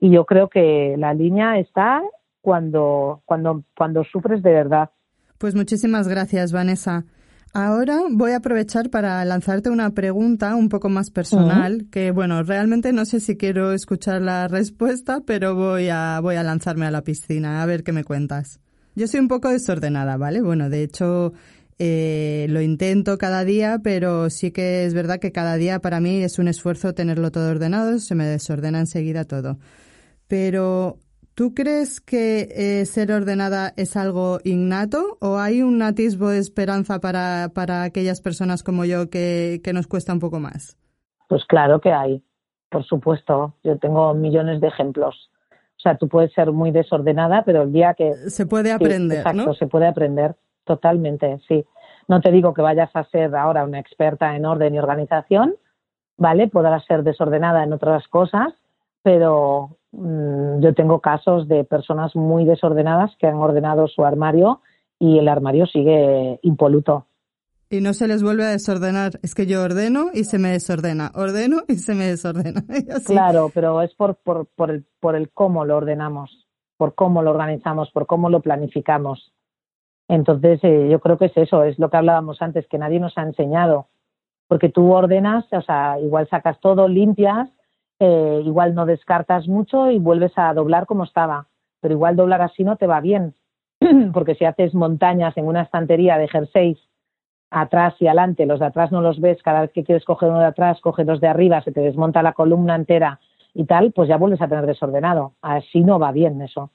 Y 0.00 0.10
yo 0.10 0.26
creo 0.26 0.48
que 0.48 0.96
la 0.98 1.14
línea 1.14 1.58
está 1.58 2.02
cuando, 2.40 3.22
cuando, 3.24 3.64
cuando 3.76 4.04
sufres 4.04 4.42
de 4.42 4.52
verdad. 4.52 4.90
Pues 5.38 5.54
muchísimas 5.54 6.08
gracias, 6.08 6.52
Vanessa. 6.52 7.04
Ahora 7.56 8.00
voy 8.10 8.32
a 8.32 8.38
aprovechar 8.38 8.90
para 8.90 9.24
lanzarte 9.24 9.70
una 9.70 9.90
pregunta 9.90 10.56
un 10.56 10.68
poco 10.68 10.88
más 10.88 11.10
personal, 11.12 11.86
que 11.92 12.10
bueno, 12.10 12.42
realmente 12.42 12.92
no 12.92 13.04
sé 13.04 13.20
si 13.20 13.36
quiero 13.36 13.72
escuchar 13.72 14.22
la 14.22 14.48
respuesta, 14.48 15.20
pero 15.24 15.54
voy 15.54 15.88
a, 15.88 16.18
voy 16.20 16.34
a 16.34 16.42
lanzarme 16.42 16.86
a 16.86 16.90
la 16.90 17.02
piscina 17.02 17.62
a 17.62 17.66
ver 17.66 17.84
qué 17.84 17.92
me 17.92 18.02
cuentas. 18.02 18.60
Yo 18.96 19.06
soy 19.06 19.20
un 19.20 19.28
poco 19.28 19.50
desordenada, 19.50 20.16
¿vale? 20.16 20.42
Bueno, 20.42 20.68
de 20.68 20.82
hecho, 20.82 21.32
eh, 21.78 22.46
lo 22.48 22.60
intento 22.60 23.18
cada 23.18 23.44
día, 23.44 23.78
pero 23.82 24.30
sí 24.30 24.52
que 24.52 24.84
es 24.84 24.94
verdad 24.94 25.18
que 25.18 25.32
cada 25.32 25.56
día 25.56 25.80
para 25.80 26.00
mí 26.00 26.22
es 26.22 26.38
un 26.38 26.48
esfuerzo 26.48 26.94
tenerlo 26.94 27.30
todo 27.30 27.50
ordenado, 27.50 27.98
se 27.98 28.14
me 28.14 28.24
desordena 28.24 28.78
enseguida 28.78 29.24
todo. 29.24 29.58
Pero, 30.28 30.98
¿tú 31.34 31.54
crees 31.54 32.00
que 32.00 32.48
eh, 32.50 32.86
ser 32.86 33.12
ordenada 33.12 33.72
es 33.76 33.96
algo 33.96 34.38
innato 34.44 35.18
o 35.20 35.38
hay 35.38 35.62
un 35.62 35.82
atisbo 35.82 36.28
de 36.28 36.38
esperanza 36.38 37.00
para, 37.00 37.50
para 37.54 37.82
aquellas 37.82 38.20
personas 38.20 38.62
como 38.62 38.84
yo 38.84 39.10
que, 39.10 39.60
que 39.62 39.72
nos 39.72 39.86
cuesta 39.86 40.12
un 40.12 40.20
poco 40.20 40.40
más? 40.40 40.76
Pues 41.28 41.44
claro 41.46 41.80
que 41.80 41.92
hay, 41.92 42.22
por 42.70 42.84
supuesto. 42.84 43.54
Yo 43.64 43.78
tengo 43.78 44.14
millones 44.14 44.60
de 44.60 44.68
ejemplos. 44.68 45.30
O 45.76 45.80
sea, 45.80 45.96
tú 45.98 46.08
puedes 46.08 46.32
ser 46.32 46.50
muy 46.52 46.70
desordenada, 46.70 47.42
pero 47.44 47.62
el 47.62 47.72
día 47.72 47.94
que... 47.94 48.14
Se 48.14 48.46
puede 48.46 48.72
aprender, 48.72 49.18
exacto, 49.18 49.54
se 49.54 49.66
puede 49.66 49.86
aprender. 49.86 50.36
Totalmente, 50.64 51.38
sí. 51.46 51.64
No 52.08 52.20
te 52.20 52.30
digo 52.30 52.54
que 52.54 52.62
vayas 52.62 52.90
a 52.94 53.04
ser 53.04 53.34
ahora 53.34 53.64
una 53.64 53.78
experta 53.78 54.34
en 54.36 54.44
orden 54.44 54.74
y 54.74 54.78
organización, 54.78 55.54
¿vale? 56.16 56.48
Podrás 56.48 56.84
ser 56.86 57.02
desordenada 57.02 57.64
en 57.64 57.72
otras 57.72 58.06
cosas, 58.08 58.54
pero 59.02 59.76
mm, 59.92 60.60
yo 60.60 60.74
tengo 60.74 61.00
casos 61.00 61.48
de 61.48 61.64
personas 61.64 62.14
muy 62.16 62.44
desordenadas 62.44 63.14
que 63.18 63.26
han 63.26 63.36
ordenado 63.36 63.88
su 63.88 64.04
armario 64.04 64.60
y 64.98 65.18
el 65.18 65.28
armario 65.28 65.66
sigue 65.66 66.38
impoluto. 66.42 67.06
Y 67.70 67.80
no 67.80 67.92
se 67.92 68.06
les 68.06 68.22
vuelve 68.22 68.44
a 68.44 68.50
desordenar. 68.50 69.18
Es 69.22 69.34
que 69.34 69.46
yo 69.46 69.62
ordeno 69.62 70.10
y 70.12 70.24
se 70.24 70.38
me 70.38 70.50
desordena. 70.50 71.10
Ordeno 71.14 71.62
y 71.66 71.76
se 71.76 71.94
me 71.94 72.06
desordena. 72.06 72.62
Claro, 73.06 73.50
pero 73.52 73.82
es 73.82 73.94
por, 73.94 74.16
por, 74.16 74.46
por, 74.46 74.70
el, 74.70 74.84
por 75.00 75.16
el 75.16 75.30
cómo 75.30 75.64
lo 75.64 75.76
ordenamos, 75.76 76.46
por 76.76 76.94
cómo 76.94 77.22
lo 77.22 77.30
organizamos, 77.30 77.90
por 77.90 78.06
cómo 78.06 78.30
lo 78.30 78.40
planificamos. 78.40 79.33
Entonces, 80.08 80.60
eh, 80.62 80.88
yo 80.90 81.00
creo 81.00 81.18
que 81.18 81.26
es 81.26 81.36
eso, 81.36 81.64
es 81.64 81.78
lo 81.78 81.90
que 81.90 81.96
hablábamos 81.96 82.42
antes, 82.42 82.66
que 82.68 82.78
nadie 82.78 83.00
nos 83.00 83.16
ha 83.16 83.22
enseñado. 83.22 83.88
Porque 84.48 84.68
tú 84.68 84.92
ordenas, 84.92 85.46
o 85.52 85.62
sea, 85.62 85.98
igual 86.00 86.28
sacas 86.28 86.60
todo, 86.60 86.88
limpias, 86.88 87.48
eh, 87.98 88.42
igual 88.44 88.74
no 88.74 88.86
descartas 88.86 89.48
mucho 89.48 89.90
y 89.90 89.98
vuelves 89.98 90.32
a 90.36 90.52
doblar 90.52 90.86
como 90.86 91.04
estaba. 91.04 91.46
Pero 91.80 91.94
igual 91.94 92.16
doblar 92.16 92.42
así 92.42 92.64
no 92.64 92.76
te 92.76 92.86
va 92.86 93.00
bien. 93.00 93.34
Porque 94.12 94.34
si 94.34 94.44
haces 94.44 94.74
montañas 94.74 95.36
en 95.36 95.46
una 95.46 95.62
estantería 95.62 96.18
de 96.18 96.28
jerseys 96.28 96.78
atrás 97.50 97.94
y 98.00 98.06
adelante, 98.06 98.46
los 98.46 98.60
de 98.60 98.66
atrás 98.66 98.90
no 98.92 99.00
los 99.00 99.20
ves, 99.20 99.42
cada 99.42 99.62
vez 99.62 99.72
que 99.72 99.84
quieres 99.84 100.04
coger 100.04 100.28
uno 100.30 100.40
de 100.40 100.46
atrás, 100.46 100.80
coges 100.80 101.06
los 101.06 101.20
de 101.20 101.28
arriba, 101.28 101.62
se 101.62 101.72
te 101.72 101.80
desmonta 101.80 102.22
la 102.22 102.32
columna 102.32 102.74
entera 102.74 103.20
y 103.54 103.64
tal, 103.64 103.92
pues 103.92 104.08
ya 104.08 104.16
vuelves 104.16 104.42
a 104.42 104.48
tener 104.48 104.66
desordenado. 104.66 105.34
Así 105.40 105.82
no 105.82 105.98
va 105.98 106.10
bien 106.10 106.42
eso. 106.42 106.70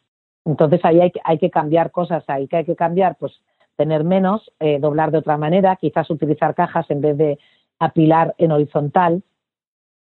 Entonces 0.50 0.82
ahí 0.84 1.00
hay, 1.00 1.12
hay 1.24 1.38
que 1.38 1.52
cambiar 1.52 1.92
cosas, 1.92 2.24
ahí 2.28 2.48
que 2.48 2.58
hay 2.58 2.66
que 2.66 2.76
cambiar, 2.76 3.16
pues 3.20 3.34
tener 3.76 4.04
menos, 4.04 4.52
eh, 4.60 4.80
doblar 4.80 5.12
de 5.12 5.20
otra 5.20 5.38
manera, 5.38 5.76
quizás 5.76 6.10
utilizar 6.10 6.56
cajas 6.56 6.90
en 6.90 7.02
vez 7.02 7.18
de 7.18 7.40
apilar 7.78 8.36
en 8.38 8.52
horizontal 8.52 9.24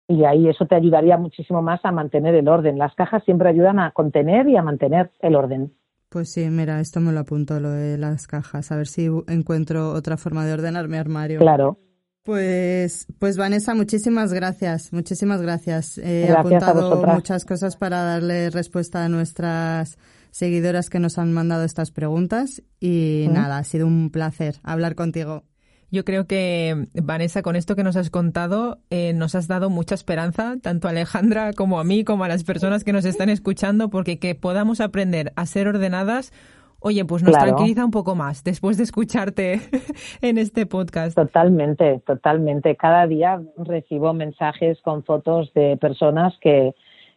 y 0.09 0.25
ahí 0.25 0.49
eso 0.49 0.67
te 0.67 0.75
ayudaría 0.75 1.17
muchísimo 1.17 1.63
más 1.63 1.81
a 1.85 1.93
mantener 1.93 2.35
el 2.35 2.49
orden. 2.49 2.79
Las 2.79 2.95
cajas 2.95 3.23
siempre 3.25 3.49
ayudan 3.49 3.79
a 3.79 3.93
contener 3.93 4.49
y 4.49 4.57
a 4.57 4.63
mantener 4.63 5.11
el 5.21 5.37
orden. 5.37 5.73
Pues 6.09 6.33
sí, 6.33 6.49
mira, 6.51 6.81
esto 6.81 7.01
me 7.01 7.13
lo 7.13 7.21
apunto, 7.21 7.61
lo 7.61 7.71
de 7.71 7.97
las 7.99 8.27
cajas, 8.27 8.73
a 8.73 8.77
ver 8.77 8.87
si 8.87 9.09
encuentro 9.29 9.93
otra 9.93 10.17
forma 10.17 10.45
de 10.45 10.55
ordenar 10.55 10.89
mi 10.89 10.97
armario. 10.97 11.39
Claro. 11.39 11.79
Pues, 12.25 13.07
pues 13.19 13.37
Vanessa, 13.37 13.75
muchísimas 13.75 14.33
gracias, 14.33 14.93
muchísimas 14.93 15.43
gracias. 15.43 15.99
He 15.99 16.31
apuntado 16.31 17.05
muchas 17.07 17.45
cosas 17.45 17.77
para 17.77 18.03
darle 18.03 18.51
respuesta 18.51 19.05
a 19.05 19.09
nuestras 19.09 19.99
seguidoras 20.33 20.91
que 20.91 20.99
nos 20.99 21.19
han 21.19 21.33
mandado 21.33 21.63
estas 21.63 21.93
preguntas 21.93 22.63
y 22.81 23.27
nada, 23.31 23.59
ha 23.59 23.65
sido 23.65 23.87
un 23.87 24.11
placer 24.11 24.57
hablar 24.65 24.97
contigo. 24.97 25.45
Yo 25.91 26.07
creo 26.07 26.27
que, 26.27 26.87
Vanessa, 26.95 27.43
con 27.43 27.55
esto 27.55 27.77
que 27.77 27.85
nos 27.85 27.97
has 27.97 28.09
contado, 28.09 28.79
eh, 28.89 29.13
nos 29.13 29.35
has 29.35 29.47
dado 29.47 29.69
mucha 29.69 29.95
esperanza, 29.95 30.57
tanto 30.63 30.89
a 30.89 30.91
Alejandra 30.91 31.53
como 31.53 31.79
a 31.79 31.85
mí, 31.85 32.03
como 32.03 32.25
a 32.25 32.29
las 32.29 32.45
personas 32.45 32.83
que 32.83 32.95
nos 32.95 33.05
están 33.05 33.29
escuchando, 33.29 33.91
porque 33.91 34.19
que 34.19 34.35
podamos 34.35 34.81
aprender 34.81 35.35
a 35.37 35.45
ser 35.45 35.69
ordenadas, 35.69 36.33
oye, 36.79 37.05
pues 37.05 37.23
nos 37.23 37.37
tranquiliza 37.37 37.85
un 37.85 37.91
poco 37.91 38.15
más 38.15 38.43
después 38.43 38.79
de 38.79 38.85
escucharte 38.85 39.61
en 40.23 40.39
este 40.39 40.65
podcast. 40.65 41.15
Totalmente, 41.15 42.01
totalmente. 42.07 42.75
Cada 42.77 43.07
día 43.07 43.43
recibo 43.59 44.15
mensajes 44.15 44.81
con 44.81 45.05
fotos 45.05 45.53
de 45.53 45.77
personas 45.77 46.33
que, 46.41 46.75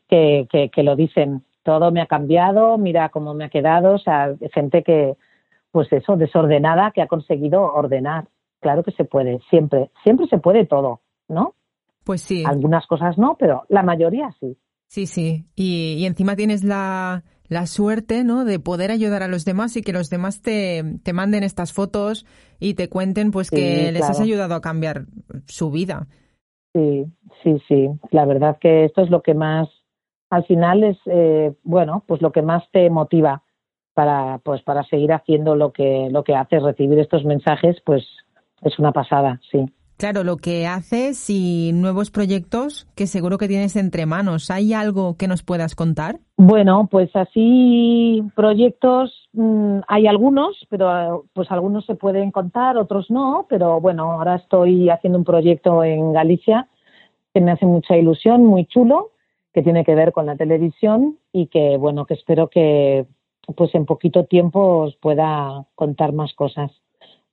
que, 0.10 0.48
que 0.50 0.84
lo 0.84 0.98
dicen 0.98 1.46
todo 1.66 1.92
me 1.92 2.00
ha 2.00 2.06
cambiado, 2.06 2.78
mira 2.78 3.10
cómo 3.10 3.34
me 3.34 3.46
ha 3.46 3.50
quedado, 3.50 3.96
o 3.96 3.98
sea, 3.98 4.36
gente 4.54 4.84
que, 4.84 5.18
pues 5.72 5.92
eso, 5.92 6.16
desordenada, 6.16 6.92
que 6.92 7.02
ha 7.02 7.08
conseguido 7.08 7.62
ordenar. 7.64 8.28
Claro 8.62 8.84
que 8.84 8.92
se 8.92 9.04
puede, 9.04 9.40
siempre, 9.50 9.90
siempre 10.04 10.28
se 10.28 10.38
puede 10.38 10.66
todo, 10.66 11.02
¿no? 11.28 11.56
Pues 12.04 12.22
sí. 12.22 12.44
Algunas 12.46 12.86
cosas 12.86 13.18
no, 13.18 13.36
pero 13.38 13.64
la 13.68 13.82
mayoría 13.82 14.30
sí. 14.40 14.56
Sí, 14.88 15.08
sí. 15.08 15.46
Y, 15.56 16.06
encima 16.06 16.36
tienes 16.36 16.64
la, 16.64 17.24
la, 17.48 17.66
suerte, 17.66 18.24
¿no? 18.24 18.46
De 18.46 18.60
poder 18.60 18.92
ayudar 18.92 19.24
a 19.24 19.28
los 19.28 19.44
demás 19.44 19.76
y 19.76 19.82
que 19.82 19.92
los 19.92 20.12
demás 20.12 20.44
te, 20.44 20.84
te 21.04 21.14
manden 21.14 21.44
estas 21.44 21.74
fotos 21.74 22.28
y 22.60 22.76
te 22.76 22.90
cuenten, 22.90 23.32
pues, 23.32 23.50
que 23.50 23.92
les 23.92 24.04
has 24.04 24.22
ayudado 24.22 24.54
a 24.54 24.62
cambiar 24.62 25.06
su 25.48 25.72
vida. 25.72 26.08
Sí, 26.74 27.06
sí, 27.42 27.58
sí. 27.68 27.90
La 28.12 28.26
verdad 28.26 28.58
que 28.62 28.86
esto 28.86 29.02
es 29.02 29.10
lo 29.10 29.24
que 29.24 29.34
más 29.34 29.68
al 30.36 30.46
final 30.46 30.84
es, 30.84 30.98
eh, 31.06 31.54
bueno, 31.64 32.04
pues 32.08 32.22
lo 32.22 32.32
que 32.32 32.42
más 32.42 32.64
te 32.72 32.90
motiva 32.90 33.44
para, 33.94 34.40
pues 34.40 34.62
para 34.64 34.84
seguir 34.84 35.14
haciendo 35.14 35.56
lo 35.56 35.72
que, 35.72 36.10
lo 36.12 36.24
que 36.24 36.36
haces, 36.36 36.62
recibir 36.62 37.00
estos 37.00 37.24
mensajes, 37.24 37.78
pues 37.86 38.04
es 38.62 38.78
una 38.78 38.92
pasada, 38.92 39.40
sí. 39.52 39.66
Claro, 39.98 40.26
lo 40.26 40.36
que 40.36 40.68
haces 40.68 41.30
y 41.30 41.72
nuevos 41.74 42.12
proyectos 42.12 42.86
que 42.96 43.08
seguro 43.08 43.38
que 43.38 43.48
tienes 43.48 43.78
entre 43.78 44.06
manos. 44.06 44.52
¿Hay 44.52 44.74
algo 44.74 45.16
que 45.16 45.30
nos 45.30 45.42
puedas 45.42 45.74
contar? 45.74 46.18
Bueno, 46.36 46.90
pues 46.92 47.16
así 47.16 48.22
proyectos 48.36 49.30
mm, 49.32 49.80
hay 49.88 50.08
algunos, 50.08 50.68
pero 50.70 51.24
pues 51.32 51.50
algunos 51.50 51.86
se 51.86 51.96
pueden 51.96 52.32
contar, 52.32 52.76
otros 52.76 53.10
no. 53.10 53.46
Pero 53.48 53.80
bueno, 53.80 54.12
ahora 54.12 54.36
estoy 54.36 54.90
haciendo 54.90 55.18
un 55.18 55.24
proyecto 55.24 55.82
en 55.86 56.12
Galicia 56.12 56.68
que 57.34 57.40
me 57.40 57.52
hace 57.52 57.66
mucha 57.66 57.96
ilusión, 57.96 58.46
muy 58.46 58.66
chulo, 58.66 59.12
que 59.56 59.64
tiene 59.64 59.86
que 59.86 59.96
ver 59.96 60.12
con 60.12 60.26
la 60.26 60.36
televisión 60.36 61.18
y 61.32 61.48
que, 61.48 61.78
bueno, 61.78 62.06
que 62.06 62.16
espero 62.16 62.50
que 62.50 63.06
pues 63.56 63.74
en 63.74 63.86
poquito 63.86 64.26
tiempo 64.26 64.80
os 64.80 64.98
pueda 64.98 65.66
contar 65.76 66.12
más 66.12 66.34
cosas. 66.34 66.72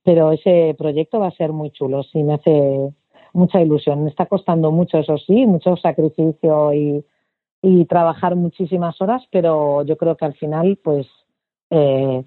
Pero 0.04 0.30
ese 0.30 0.76
proyecto 0.78 1.18
va 1.18 1.26
a 1.26 1.36
ser 1.36 1.52
muy 1.52 1.72
chulo, 1.72 2.04
sí, 2.04 2.22
me 2.22 2.34
hace 2.34 2.94
mucha 3.32 3.60
ilusión. 3.60 4.04
Me 4.04 4.10
está 4.10 4.26
costando 4.26 4.70
mucho, 4.70 4.98
eso 4.98 5.18
sí, 5.18 5.46
mucho 5.46 5.74
sacrificio 5.76 6.72
y, 6.72 7.04
y 7.60 7.86
trabajar 7.86 8.36
muchísimas 8.36 9.00
horas, 9.00 9.24
pero 9.32 9.84
yo 9.84 9.96
creo 9.96 10.16
que 10.16 10.24
al 10.24 10.34
final, 10.34 10.78
pues, 10.80 11.08
eh, 11.70 12.22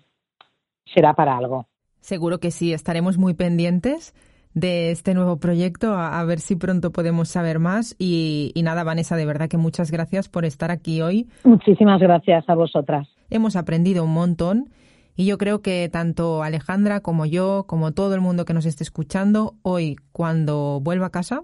será 0.93 1.13
para 1.13 1.38
algo. 1.38 1.67
Seguro 2.01 2.39
que 2.39 2.51
sí, 2.51 2.73
estaremos 2.73 3.17
muy 3.17 3.34
pendientes 3.34 4.13
de 4.56 4.89
este 4.89 5.13
nuevo 5.13 5.38
proyecto, 5.38 5.94
a, 5.94 6.24
ver 6.24 6.39
si 6.39 6.56
pronto 6.56 6.91
podemos 6.91 7.30
saber 7.30 7.60
más. 7.60 7.96
Y, 8.00 8.52
y, 8.56 8.63
nada, 8.63 8.84
Vanessa, 8.84 9.15
de 9.15 9.26
verdad 9.26 9.50
que 9.50 9.58
muchas 9.58 9.91
gracias 9.91 10.30
por 10.30 10.46
estar 10.46 10.72
aquí 10.72 11.02
hoy. 11.02 11.28
Muchísimas 11.44 12.00
gracias 12.00 12.46
a 12.48 12.56
vosotras. 12.56 13.08
Hemos 13.30 13.56
aprendido 13.56 14.04
un 14.04 14.13
montón 14.13 14.70
y 15.15 15.26
yo 15.26 15.38
creo 15.38 15.62
que 15.62 15.89
tanto 15.91 16.41
Alejandra 16.41 17.02
como 17.02 17.26
yo, 17.26 17.65
como 17.68 17.91
todo 17.91 18.15
el 18.15 18.22
mundo 18.22 18.46
que 18.46 18.54
nos 18.54 18.65
esté 18.65 18.84
escuchando, 18.84 19.56
hoy 19.62 19.98
cuando 20.13 20.80
vuelva 20.82 21.08
a 21.08 21.12
casa, 21.12 21.44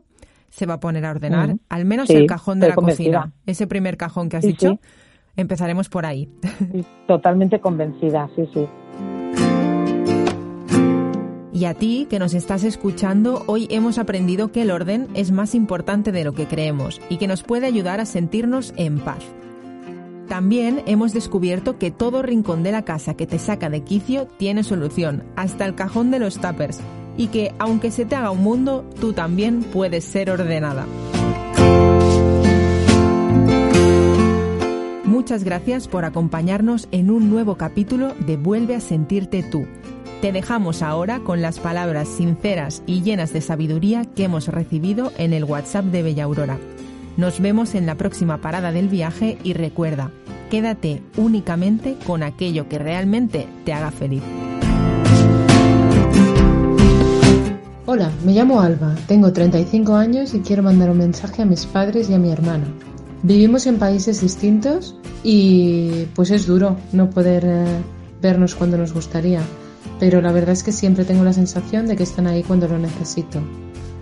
se 0.49 0.65
va 0.65 0.75
a 0.75 0.79
poner 0.79 1.05
a 1.05 1.11
ordenar, 1.11 1.55
al 1.69 1.85
menos 1.85 2.09
el 2.09 2.27
cajón 2.27 2.59
de 2.59 2.69
la 2.69 2.75
cocina, 2.75 3.31
ese 3.45 3.67
primer 3.67 3.95
cajón 3.95 4.27
que 4.27 4.37
has 4.37 4.43
dicho, 4.43 4.79
empezaremos 5.35 5.87
por 5.87 6.05
ahí. 6.05 6.29
Totalmente 7.07 7.59
convencida, 7.59 8.29
sí, 8.35 8.43
sí. 8.53 8.67
Y 11.61 11.65
a 11.65 11.75
ti 11.75 12.07
que 12.09 12.17
nos 12.17 12.33
estás 12.33 12.63
escuchando, 12.63 13.43
hoy 13.45 13.67
hemos 13.69 13.99
aprendido 13.99 14.51
que 14.51 14.63
el 14.63 14.71
orden 14.71 15.07
es 15.13 15.29
más 15.29 15.53
importante 15.53 16.11
de 16.11 16.23
lo 16.23 16.33
que 16.33 16.47
creemos 16.47 16.99
y 17.07 17.17
que 17.17 17.27
nos 17.27 17.43
puede 17.43 17.67
ayudar 17.67 17.99
a 17.99 18.07
sentirnos 18.07 18.73
en 18.77 18.97
paz. 18.97 19.23
También 20.27 20.81
hemos 20.87 21.13
descubierto 21.13 21.77
que 21.77 21.91
todo 21.91 22.23
rincón 22.23 22.63
de 22.63 22.71
la 22.71 22.81
casa 22.81 23.13
que 23.13 23.27
te 23.27 23.37
saca 23.37 23.69
de 23.69 23.83
quicio 23.83 24.25
tiene 24.39 24.63
solución, 24.63 25.23
hasta 25.35 25.65
el 25.65 25.75
cajón 25.75 26.09
de 26.09 26.17
los 26.17 26.39
tuppers, 26.41 26.79
y 27.15 27.27
que 27.27 27.53
aunque 27.59 27.91
se 27.91 28.05
te 28.05 28.15
haga 28.15 28.31
un 28.31 28.41
mundo, 28.41 28.83
tú 28.99 29.13
también 29.13 29.61
puedes 29.61 30.03
ser 30.03 30.31
ordenada. 30.31 30.87
Muchas 35.05 35.43
gracias 35.43 35.87
por 35.87 36.05
acompañarnos 36.05 36.87
en 36.91 37.11
un 37.11 37.29
nuevo 37.29 37.55
capítulo 37.55 38.15
de 38.25 38.37
Vuelve 38.37 38.73
a 38.73 38.79
sentirte 38.79 39.43
tú. 39.43 39.67
Te 40.21 40.31
dejamos 40.31 40.83
ahora 40.83 41.21
con 41.21 41.41
las 41.41 41.59
palabras 41.59 42.07
sinceras 42.07 42.83
y 42.85 43.01
llenas 43.01 43.33
de 43.33 43.41
sabiduría 43.41 44.05
que 44.05 44.25
hemos 44.25 44.47
recibido 44.49 45.11
en 45.17 45.33
el 45.33 45.45
WhatsApp 45.45 45.85
de 45.85 46.03
Bella 46.03 46.25
Aurora. 46.25 46.59
Nos 47.17 47.39
vemos 47.39 47.73
en 47.73 47.87
la 47.87 47.95
próxima 47.95 48.37
parada 48.37 48.71
del 48.71 48.87
viaje 48.87 49.39
y 49.43 49.53
recuerda, 49.53 50.11
quédate 50.51 51.01
únicamente 51.17 51.97
con 52.05 52.21
aquello 52.21 52.69
que 52.69 52.77
realmente 52.77 53.47
te 53.65 53.73
haga 53.73 53.89
feliz. 53.89 54.21
Hola, 57.87 58.11
me 58.23 58.33
llamo 58.33 58.61
Alba, 58.61 58.95
tengo 59.07 59.33
35 59.33 59.95
años 59.95 60.35
y 60.35 60.41
quiero 60.41 60.61
mandar 60.61 60.91
un 60.91 60.99
mensaje 60.99 61.41
a 61.41 61.45
mis 61.45 61.65
padres 61.65 62.11
y 62.11 62.13
a 62.13 62.19
mi 62.19 62.29
hermano. 62.31 62.65
Vivimos 63.23 63.65
en 63.65 63.79
países 63.79 64.21
distintos 64.21 64.95
y 65.23 66.05
pues 66.13 66.29
es 66.29 66.45
duro 66.45 66.77
no 66.91 67.09
poder 67.09 67.43
eh, 67.43 67.65
vernos 68.21 68.53
cuando 68.53 68.77
nos 68.77 68.93
gustaría, 68.93 69.41
pero 70.01 70.19
la 70.19 70.31
verdad 70.31 70.53
es 70.53 70.63
que 70.63 70.71
siempre 70.71 71.05
tengo 71.05 71.23
la 71.23 71.31
sensación 71.31 71.85
de 71.85 71.95
que 71.95 72.01
están 72.01 72.25
ahí 72.25 72.41
cuando 72.41 72.67
lo 72.67 72.79
necesito. 72.79 73.39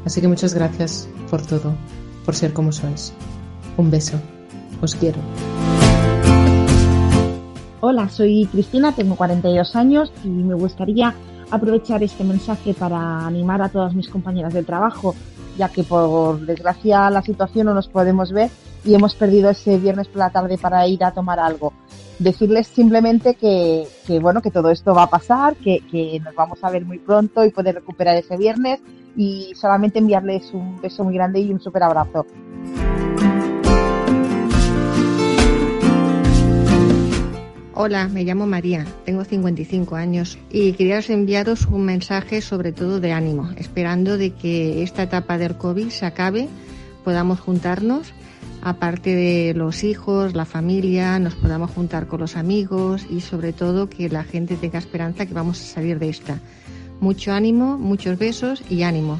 Así 0.05 0.21
que 0.21 0.29
muchas 0.29 0.53
gracias 0.53 1.09
por 1.29 1.45
todo 1.45 1.75
por 2.23 2.35
ser 2.35 2.53
como 2.53 2.71
sois. 2.71 3.11
Un 3.75 3.91
beso. 3.91 4.17
Os 4.81 4.95
quiero. 4.95 5.17
Hola, 7.81 8.07
soy 8.07 8.47
Cristina, 8.49 8.93
tengo 8.93 9.17
42 9.17 9.75
años 9.75 10.13
y 10.23 10.29
me 10.29 10.53
gustaría 10.53 11.13
aprovechar 11.51 12.01
este 12.01 12.23
mensaje 12.23 12.73
para 12.73 13.27
animar 13.27 13.61
a 13.61 13.67
todas 13.67 13.93
mis 13.93 14.07
compañeras 14.07 14.53
del 14.53 14.65
trabajo, 14.65 15.15
ya 15.57 15.67
que 15.67 15.83
por 15.83 16.39
desgracia 16.45 17.09
la 17.09 17.21
situación 17.21 17.65
no 17.65 17.73
nos 17.73 17.89
podemos 17.89 18.31
ver 18.31 18.49
y 18.83 18.93
hemos 18.93 19.15
perdido 19.15 19.49
ese 19.49 19.77
viernes 19.77 20.07
por 20.07 20.17
la 20.17 20.29
tarde 20.29 20.57
para 20.57 20.87
ir 20.87 21.03
a 21.03 21.11
tomar 21.11 21.39
algo. 21.39 21.73
Decirles 22.17 22.67
simplemente 22.67 23.35
que, 23.35 23.87
bueno, 24.21 24.41
que 24.41 24.51
todo 24.51 24.69
esto 24.69 24.93
va 24.93 25.03
a 25.03 25.09
pasar, 25.09 25.55
que, 25.55 25.79
que 25.91 26.19
nos 26.19 26.35
vamos 26.35 26.59
a 26.63 26.69
ver 26.69 26.85
muy 26.85 26.99
pronto 26.99 27.45
y 27.45 27.51
poder 27.51 27.75
recuperar 27.75 28.15
ese 28.17 28.37
viernes 28.37 28.81
y 29.15 29.53
solamente 29.55 29.99
enviarles 29.99 30.53
un 30.53 30.81
beso 30.81 31.03
muy 31.03 31.13
grande 31.13 31.39
y 31.39 31.51
un 31.51 31.59
súper 31.59 31.83
abrazo. 31.83 32.25
Hola, 37.81 38.09
me 38.09 38.25
llamo 38.25 38.45
María, 38.45 38.85
tengo 39.05 39.23
55 39.23 39.95
años 39.95 40.37
y 40.49 40.73
quería 40.73 40.99
enviaros 41.07 41.65
un 41.65 41.85
mensaje 41.85 42.41
sobre 42.41 42.73
todo 42.73 42.99
de 42.99 43.13
ánimo, 43.13 43.51
esperando 43.55 44.17
de 44.17 44.31
que 44.31 44.83
esta 44.83 45.03
etapa 45.03 45.37
del 45.37 45.55
COVID 45.55 45.87
se 45.87 46.05
acabe, 46.05 46.49
podamos 47.05 47.39
juntarnos, 47.39 48.11
aparte 48.61 49.15
de 49.15 49.53
los 49.53 49.83
hijos, 49.83 50.33
la 50.33 50.45
familia, 50.45 51.19
nos 51.19 51.35
podamos 51.35 51.71
juntar 51.71 52.07
con 52.07 52.19
los 52.19 52.35
amigos 52.35 53.05
y 53.09 53.21
sobre 53.21 53.53
todo 53.53 53.89
que 53.89 54.09
la 54.09 54.23
gente 54.23 54.55
tenga 54.55 54.79
esperanza 54.79 55.25
que 55.25 55.33
vamos 55.33 55.59
a 55.61 55.65
salir 55.65 55.99
de 55.99 56.09
esta. 56.09 56.39
Mucho 56.99 57.31
ánimo, 57.31 57.77
muchos 57.77 58.17
besos 58.17 58.63
y 58.69 58.83
ánimo. 58.83 59.19